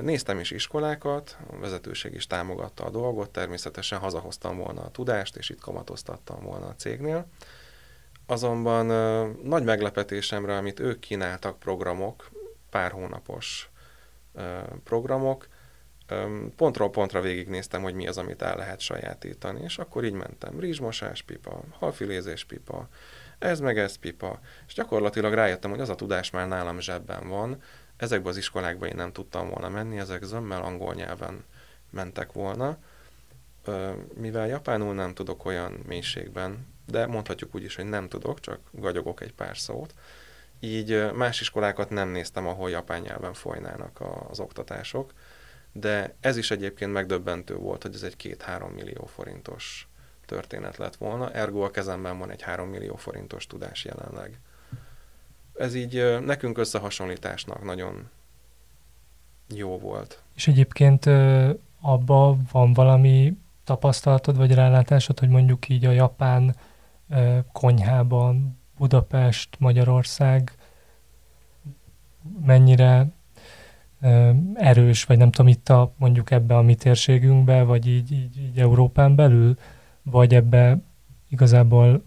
[0.00, 5.50] Néztem is iskolákat, a vezetőség is támogatta a dolgot, természetesen hazahoztam volna a tudást, és
[5.50, 7.26] itt kamatoztattam volna a cégnél.
[8.26, 8.86] Azonban
[9.42, 12.30] nagy meglepetésemre, amit ők kínáltak programok,
[12.70, 13.70] pár hónapos
[14.84, 15.48] programok,
[16.56, 20.60] pontról pontra végignéztem, hogy mi az, amit el lehet sajátítani, és akkor így mentem.
[20.60, 22.88] Rizsmosás pipa, halfilézés pipa,
[23.38, 24.40] ez meg ez pipa.
[24.66, 27.62] És gyakorlatilag rájöttem, hogy az a tudás már nálam zsebben van,
[27.96, 31.44] ezekbe az iskolákba én nem tudtam volna menni, ezek zömmel angol nyelven
[31.90, 32.78] mentek volna,
[34.14, 39.20] mivel japánul nem tudok olyan mélységben, de mondhatjuk úgy is, hogy nem tudok, csak gagyogok
[39.20, 39.94] egy pár szót,
[40.60, 45.12] így más iskolákat nem néztem, ahol japán nyelven folynának az oktatások,
[45.72, 49.88] de ez is egyébként megdöbbentő volt, hogy ez egy két-három millió forintos
[50.26, 54.38] történet lett volna, ergo a kezemben van egy 3 millió forintos tudás jelenleg.
[55.58, 58.10] Ez így nekünk összehasonlításnak nagyon
[59.54, 60.22] jó volt.
[60.34, 61.06] És egyébként
[61.80, 66.56] abba van valami tapasztalatod vagy rálátásod, hogy mondjuk így a japán
[67.52, 70.52] konyhában Budapest, Magyarország
[72.46, 73.12] mennyire
[74.54, 78.58] erős, vagy nem tudom, itt a, mondjuk ebbe a mi térségünkbe, vagy így, így, így
[78.58, 79.56] Európán belül,
[80.02, 80.78] vagy ebbe
[81.28, 82.02] igazából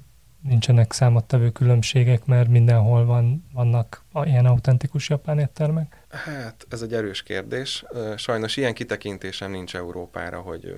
[0.47, 6.05] nincsenek számottevő különbségek, mert mindenhol van, vannak ilyen autentikus japán éttermek?
[6.10, 7.86] Hát, ez egy erős kérdés.
[8.15, 10.75] Sajnos ilyen kitekintésem nincs Európára, hogy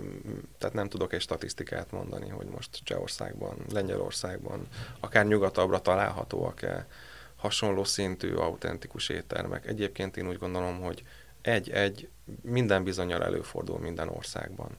[0.58, 4.68] tehát nem tudok egy statisztikát mondani, hogy most Csehországban, Lengyelországban,
[5.00, 6.88] akár nyugatabbra találhatóak-e
[7.36, 9.68] hasonló szintű autentikus éttermek.
[9.68, 11.04] Egyébként én úgy gondolom, hogy
[11.42, 12.10] egy-egy
[12.42, 14.70] minden bizonyal előfordul minden országban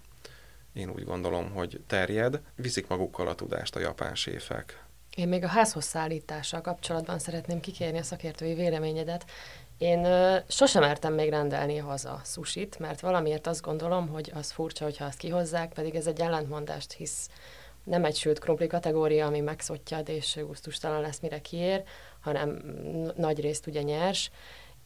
[0.72, 4.84] én úgy gondolom, hogy terjed, viszik magukkal a tudást a japán séfek.
[5.14, 9.24] Én még a házhoz szállítással kapcsolatban szeretném kikérni a szakértői véleményedet.
[9.78, 14.84] Én ö, sosem mertem még rendelni haza susit, mert valamiért azt gondolom, hogy az furcsa,
[14.84, 17.28] hogyha azt kihozzák, pedig ez egy ellentmondást, hisz
[17.84, 21.82] nem egy sült krumpli kategória, ami megszottyad és gusztustalan lesz, mire kiér,
[22.20, 22.62] hanem
[23.16, 24.30] nagy részt ugye nyers,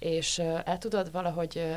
[0.05, 1.75] és el tudod valahogy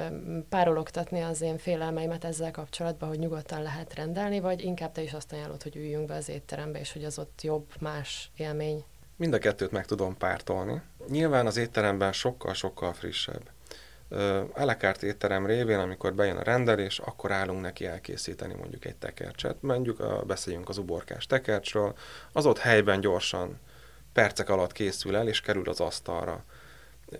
[0.49, 5.33] párologtatni az én félelmeimet ezzel kapcsolatban, hogy nyugodtan lehet rendelni, vagy inkább te is azt
[5.33, 8.83] ajánlod, hogy üljünk be az étterembe, és hogy az ott jobb, más élmény?
[9.15, 10.81] Mind a kettőt meg tudom pártolni.
[11.09, 13.49] Nyilván az étteremben sokkal-sokkal frissebb.
[14.53, 19.61] Elekárt étterem révén, amikor bejön a rendelés, akkor állunk neki elkészíteni mondjuk egy tekercset.
[19.61, 21.95] Mondjuk beszéljünk az uborkás tekercsről,
[22.31, 23.59] az ott helyben gyorsan
[24.13, 26.43] percek alatt készül el, és kerül az asztalra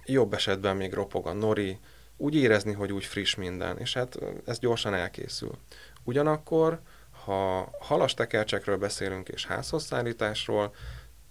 [0.06, 1.80] jobb esetben még ropog a nori,
[2.18, 5.58] úgy érezni, hogy úgy friss minden, és hát ez gyorsan elkészül.
[6.04, 6.80] Ugyanakkor,
[7.26, 10.74] ha halas tekercsekről beszélünk és házhozszállításról,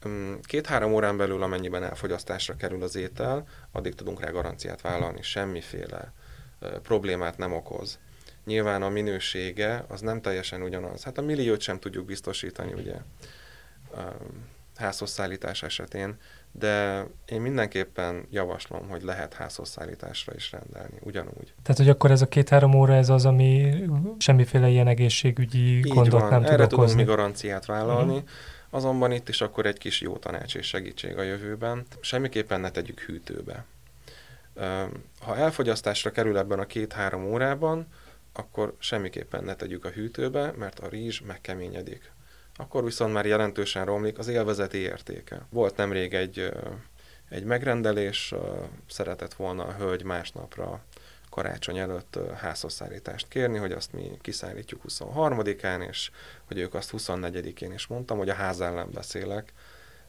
[0.08, 6.12] mm, két-három órán belül, amennyiben elfogyasztásra kerül az étel, addig tudunk rá garanciát vállalni, semmiféle
[6.82, 7.98] problémát nem okoz.
[8.44, 11.02] Nyilván a minősége az nem teljesen ugyanaz.
[11.02, 12.94] Hát a milliót sem tudjuk biztosítani, ugye,
[14.76, 16.16] házhozszállítás esetén,
[16.58, 21.54] de én mindenképpen javaslom, hogy lehet házhozszállításra is rendelni, ugyanúgy.
[21.62, 23.74] Tehát, hogy akkor ez a két-három óra ez az, ami
[24.18, 26.30] semmiféle ilyen egészségügyi Így gondot van.
[26.30, 28.28] nem tud Erre tudunk mi garanciát vállalni, uh-huh.
[28.70, 31.86] azonban itt is akkor egy kis jó tanács és segítség a jövőben.
[32.00, 33.64] Semmiképpen ne tegyük hűtőbe.
[35.20, 37.86] Ha elfogyasztásra kerül ebben a két-három órában,
[38.32, 42.10] akkor semmiképpen ne tegyük a hűtőbe, mert a rizs megkeményedik
[42.56, 45.46] akkor viszont már jelentősen romlik az élvezeti értéke.
[45.50, 46.52] Volt nemrég egy,
[47.28, 48.34] egy megrendelés,
[48.88, 50.84] szeretett volna a hölgy másnapra
[51.30, 56.10] karácsony előtt házhozszállítást kérni, hogy azt mi kiszállítjuk 23-án, és
[56.44, 59.52] hogy ők azt 24-én is mondtam, hogy a ház ellen beszélek,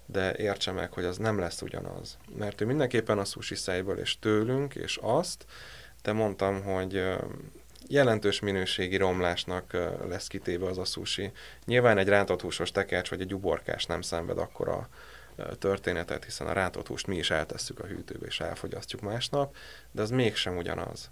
[0.05, 2.17] de értse meg, hogy az nem lesz ugyanaz.
[2.38, 5.45] Mert ő mindenképpen a sushi szájból és tőlünk, és azt,
[6.01, 7.03] de mondtam, hogy
[7.89, 11.32] jelentős minőségi romlásnak lesz kitéve az a sushi.
[11.65, 14.88] Nyilván egy rántott húsos tekercs vagy egy uborkás nem szenved akkor a
[15.60, 19.56] történetet, hiszen a rántott húst mi is eltesszük a hűtőbe és elfogyasztjuk másnap,
[19.91, 21.12] de az mégsem ugyanaz.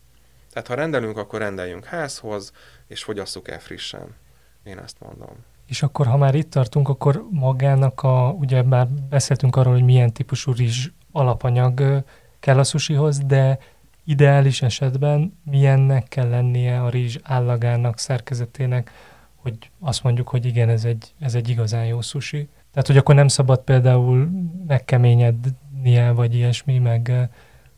[0.52, 2.52] Tehát ha rendelünk, akkor rendeljünk házhoz,
[2.88, 4.16] és fogyasszuk el frissen.
[4.64, 5.36] Én ezt mondom.
[5.68, 10.14] És akkor, ha már itt tartunk, akkor magának a, ugye már beszéltünk arról, hogy milyen
[10.14, 12.04] típusú rizs alapanyag
[12.40, 13.60] kell a sushihoz, de
[14.06, 18.92] ideális esetben milyennek kell lennie a rizs állagának, szerkezetének,
[19.36, 22.48] hogy azt mondjuk, hogy igen, ez egy, ez egy igazán jó sushi.
[22.72, 24.30] Tehát, hogy akkor nem szabad például
[24.68, 27.30] megkeményednie, vagy ilyesmi, meg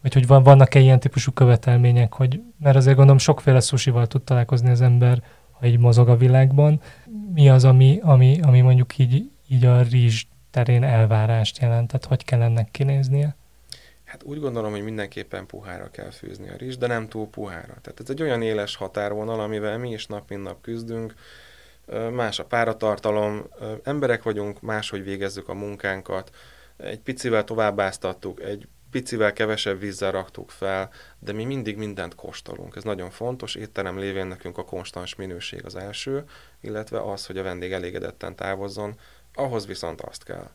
[0.02, 4.70] vagy hogy van, vannak-e ilyen típusú követelmények, hogy, mert azért gondolom sokféle sushival tud találkozni
[4.70, 6.82] az ember, ha így mozog a világban.
[7.34, 11.88] Mi az, ami, ami, ami mondjuk így, így a rizs terén elvárást jelent?
[11.88, 13.36] Tehát hogy kell ennek kinéznie?
[14.18, 17.78] Hát úgy gondolom, hogy mindenképpen puhára kell fűzni a rizs, de nem túl puhára.
[17.82, 21.14] Tehát ez egy olyan éles határvonal, amivel mi is nap mint nap küzdünk.
[22.12, 23.48] Más a páratartalom,
[23.84, 26.36] emberek vagyunk, máshogy végezzük a munkánkat,
[26.78, 30.90] egy picivel továbbáztattuk, egy picivel kevesebb vízzel raktuk fel,
[31.20, 32.76] de mi mindig mindent kóstolunk.
[32.76, 36.24] Ez nagyon fontos, étterem lévén nekünk a konstans minőség az első,
[36.62, 39.00] illetve az, hogy a vendég elégedetten távozzon,
[39.34, 40.50] ahhoz viszont azt kell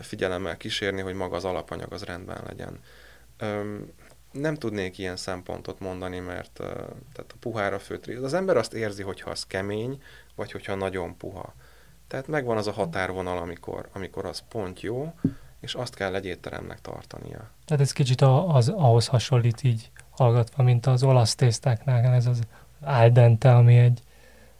[0.00, 2.80] figyelemmel kísérni, hogy maga az alapanyag az rendben legyen.
[4.32, 9.30] Nem tudnék ilyen szempontot mondani, mert tehát a puhára főtt Az ember azt érzi, hogyha
[9.30, 10.02] az kemény,
[10.34, 11.54] vagy hogyha nagyon puha.
[12.08, 15.14] Tehát megvan az a határvonal, amikor, amikor az pont jó,
[15.60, 17.50] és azt kell egy étteremnek tartania.
[17.64, 22.40] Tehát ez kicsit az, ahhoz hasonlít így hallgatva, mint az olasz tésztáknál, ez az
[22.80, 24.02] al dente, ami egy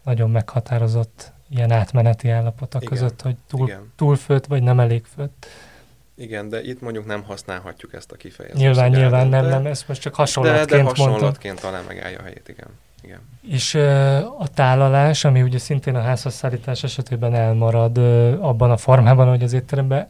[0.03, 3.93] nagyon meghatározott ilyen átmeneti állapot a között, hogy túl, igen.
[3.97, 5.47] túl főtt, vagy nem elég főtt.
[6.19, 8.61] Igen, de itt mondjuk nem használhatjuk ezt a kifejezést.
[8.61, 12.49] Nyilván, nyilván nem, nem, ezt most csak hasonlatként de, de hasonlatként talán megállja a helyét,
[12.49, 12.69] igen.
[13.03, 13.21] igen.
[13.49, 19.29] És uh, a tálalás, ami ugye szintén a házhozszállítás esetében elmarad uh, abban a formában,
[19.29, 20.09] hogy az étteremben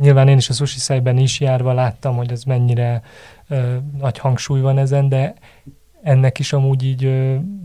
[0.00, 3.02] nyilván én is a sushi szájban is járva láttam, hogy ez mennyire
[3.48, 5.34] uh, nagy hangsúly van ezen, de
[6.04, 7.10] ennek is amúgy így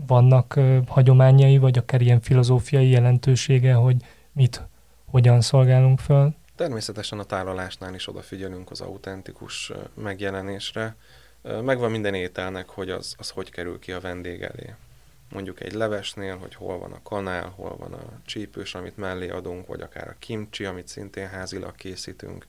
[0.06, 3.96] vannak hagyományai, vagy akár ilyen filozófiai jelentősége, hogy
[4.32, 4.62] mit,
[5.04, 6.34] hogyan szolgálunk föl?
[6.56, 10.96] Természetesen a tálalásnál is odafigyelünk az autentikus megjelenésre.
[11.62, 14.74] Megvan minden ételnek, hogy az, az hogy kerül ki a vendég elé.
[15.32, 19.66] Mondjuk egy levesnél, hogy hol van a kanál, hol van a csípős, amit mellé adunk,
[19.66, 22.46] vagy akár a kimcsi, amit szintén házilag készítünk,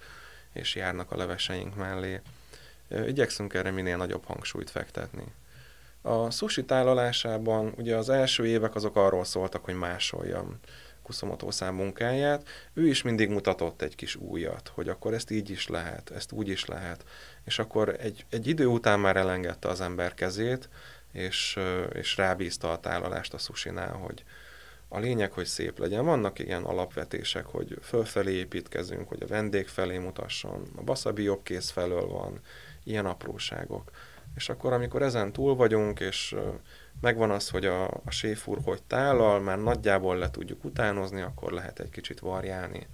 [0.53, 2.21] és járnak a leveseink mellé.
[3.07, 5.23] Igyekszünk erre minél nagyobb hangsúlyt fektetni.
[6.01, 10.59] A sushi tálalásában ugye az első évek azok arról szóltak, hogy másoljam
[11.03, 15.67] Kuszomotó szám munkáját, ő is mindig mutatott egy kis újat, hogy akkor ezt így is
[15.67, 17.05] lehet, ezt úgy is lehet.
[17.43, 20.69] És akkor egy, egy idő után már elengedte az ember kezét,
[21.11, 21.59] és,
[21.93, 24.23] és rábízta a tálalást a susinál, hogy
[24.87, 26.05] a lényeg, hogy szép legyen.
[26.05, 31.69] Vannak ilyen alapvetések, hogy fölfelé építkezünk, hogy a vendég felé mutasson, a baszabi jobb kész
[31.69, 32.39] felől van,
[32.83, 33.91] ilyen apróságok.
[34.35, 36.35] És akkor, amikor ezen túl vagyunk, és
[37.01, 41.79] megvan az, hogy a, a séfúr hogy tállal, már nagyjából le tudjuk utánozni, akkor lehet
[41.79, 42.87] egy kicsit variálni.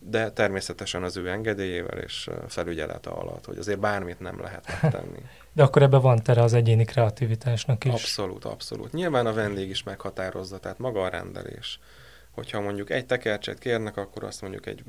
[0.00, 5.22] De természetesen az ő engedélyével és felügyelete alatt, hogy azért bármit nem lehet megtenni.
[5.52, 7.92] De akkor ebben van tere az egyéni kreativitásnak is.
[7.92, 8.92] Abszolút, abszolút.
[8.92, 11.80] Nyilván a vendég is meghatározza, tehát maga a rendelés.
[12.30, 14.84] Hogyha mondjuk egy tekercset kérnek, akkor azt mondjuk egy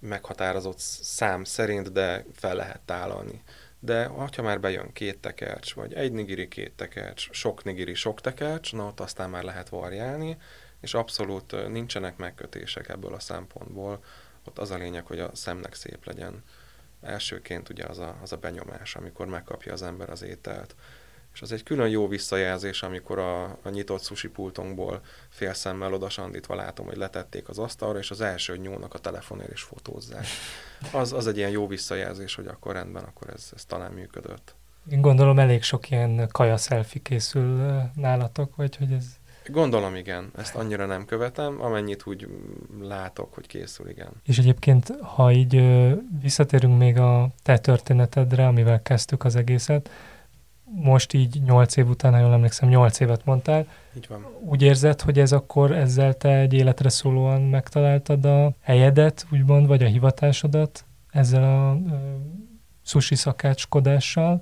[0.00, 3.42] meghatározott szám szerint, de fel lehet tálalni
[3.80, 8.72] de ha már bejön két tekercs, vagy egy nigiri, két tekercs, sok nigiri, sok tekercs,
[8.72, 10.36] na ott aztán már lehet variálni,
[10.80, 14.04] és abszolút nincsenek megkötések ebből a szempontból.
[14.44, 16.44] Ott az a lényeg, hogy a szemnek szép legyen.
[17.02, 20.74] Elsőként ugye az a, az a benyomás, amikor megkapja az ember az ételt.
[21.38, 26.54] És az egy külön jó visszajelzés, amikor a, a nyitott sushi pultunkból fél szemmel odasandítva
[26.54, 30.26] látom, hogy letették az asztalra, és az első nyúlnak a telefonért is fotózzák.
[30.92, 34.54] Az, az egy ilyen jó visszajelzés, hogy akkor rendben, akkor ez, ez talán működött.
[34.90, 39.04] Én gondolom elég sok ilyen kaja selfie készül nálatok, vagy hogy ez...
[39.46, 40.30] Gondolom, igen.
[40.36, 42.28] Ezt annyira nem követem, amennyit úgy
[42.80, 44.10] látok, hogy készül, igen.
[44.24, 45.62] És egyébként, ha így
[46.20, 49.90] visszatérünk még a te történetedre, amivel kezdtük az egészet,
[50.74, 53.66] most így nyolc év után, ha jól emlékszem, nyolc évet mondtál.
[53.96, 54.26] Így van.
[54.40, 59.82] Úgy érzed, hogy ez akkor ezzel te egy életre szólóan megtaláltad a helyedet, úgymond, vagy
[59.82, 61.92] a hivatásodat ezzel a uh,
[62.84, 64.40] sushi szakácskodással?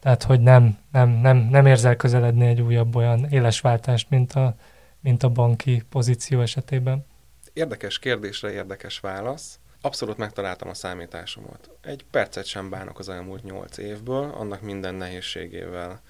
[0.00, 4.54] Tehát, hogy nem, nem, nem, nem érzel közeledni egy újabb olyan éles váltást, mint a,
[5.00, 7.04] mint a banki pozíció esetében?
[7.52, 9.58] Érdekes kérdésre érdekes válasz.
[9.82, 11.70] Abszolút megtaláltam a számításomat.
[11.82, 16.00] Egy percet sem bánok az elmúlt nyolc évből, annak minden nehézségével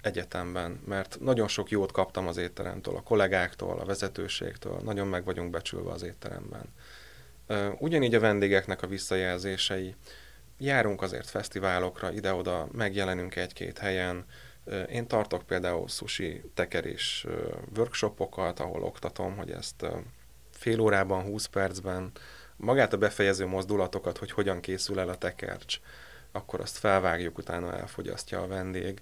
[0.00, 5.50] egyetemben, mert nagyon sok jót kaptam az étteremtől, a kollégáktól, a vezetőségtől, nagyon meg vagyunk
[5.50, 6.72] becsülve az étteremben.
[7.78, 9.94] Ugyanígy a vendégeknek a visszajelzései.
[10.58, 14.24] Járunk azért fesztiválokra, ide-oda, megjelenünk egy-két helyen.
[14.90, 17.26] Én tartok például sushi tekerés
[17.76, 19.86] workshopokat, ahol oktatom, hogy ezt
[20.50, 22.12] fél órában, 20 percben
[22.56, 25.80] magát a befejező mozdulatokat, hogy hogyan készül el a tekercs,
[26.32, 29.00] akkor azt felvágjuk, utána elfogyasztja a vendég.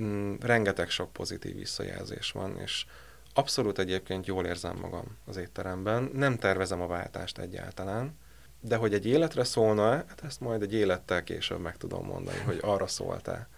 [0.00, 2.86] Mm, rengeteg sok pozitív visszajelzés van, és
[3.34, 6.10] abszolút egyébként jól érzem magam az étteremben.
[6.12, 8.16] Nem tervezem a váltást egyáltalán,
[8.60, 12.58] de hogy egy életre szólna hát ezt majd egy élettel később meg tudom mondani, hogy
[12.62, 13.48] arra szóltál.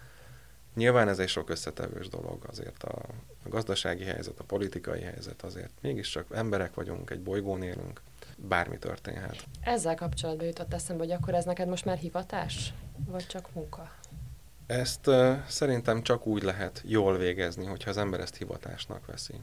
[0.75, 3.01] Nyilván ez egy sok összetevős dolog, azért a,
[3.43, 8.01] a gazdasági helyzet, a politikai helyzet azért mégiscsak emberek vagyunk, egy bolygón élünk,
[8.47, 9.47] bármi történhet.
[9.61, 12.73] Ezzel kapcsolatban jutott eszembe, hogy akkor ez neked most már hivatás?
[13.05, 13.91] Vagy csak munka?
[14.65, 19.33] Ezt uh, szerintem csak úgy lehet jól végezni, hogyha az ember ezt hivatásnak veszi.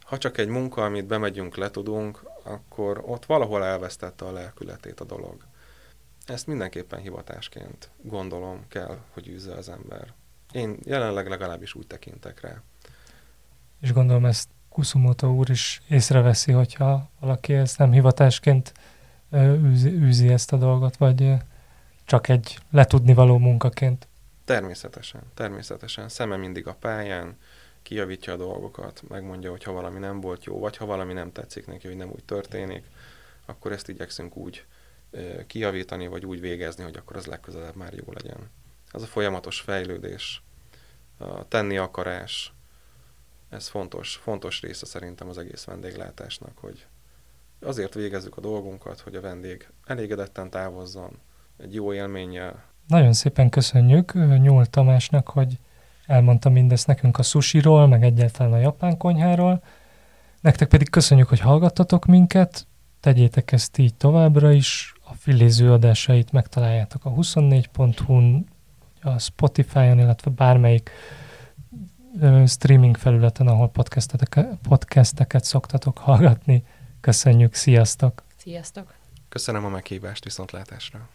[0.00, 5.44] Ha csak egy munka, amit bemegyünk, letudunk, akkor ott valahol elvesztette a lelkületét a dolog.
[6.26, 10.12] Ezt mindenképpen hivatásként gondolom kell, hogy űzze az ember.
[10.52, 12.62] Én jelenleg legalábbis úgy tekintek rá.
[13.80, 18.72] És gondolom ezt Kusumoto úr is észreveszi, hogyha valaki ezt nem hivatásként
[19.34, 21.32] űzi, űzi ezt a dolgot, vagy
[22.04, 24.08] csak egy letudni való munkaként.
[24.44, 26.08] Természetesen, természetesen.
[26.08, 27.36] Szeme mindig a pályán,
[27.82, 31.66] kijavítja a dolgokat, megmondja, hogy ha valami nem volt jó, vagy ha valami nem tetszik
[31.66, 32.84] neki, hogy nem úgy történik,
[33.46, 34.64] akkor ezt igyekszünk úgy
[35.46, 38.50] kijavítani, vagy úgy végezni, hogy akkor az legközelebb már jó legyen.
[38.92, 40.42] Ez a folyamatos fejlődés,
[41.18, 42.52] a tenni akarás,
[43.52, 46.86] ez fontos, fontos része szerintem az egész vendéglátásnak, hogy
[47.60, 51.18] azért végezzük a dolgunkat, hogy a vendég elégedetten távozzon,
[51.56, 52.64] egy jó élménnyel.
[52.86, 55.58] Nagyon szépen köszönjük Nyúl Tamásnak, hogy
[56.06, 59.62] elmondta mindezt nekünk a sushiról, meg egyáltalán a japán konyháról.
[60.40, 62.66] Nektek pedig köszönjük, hogy hallgattatok minket,
[63.00, 68.46] tegyétek ezt így továbbra is, a filéző adásait megtaláljátok a 24.hu-n,
[69.02, 70.90] a Spotify-on, illetve bármelyik
[72.46, 73.68] streaming felületen, ahol
[74.68, 76.64] podcasteket, szoktatok hallgatni.
[77.00, 78.22] Köszönjük, sziasztok!
[78.36, 78.94] Sziasztok!
[79.28, 81.08] Köszönöm a meghívást, viszontlátásra!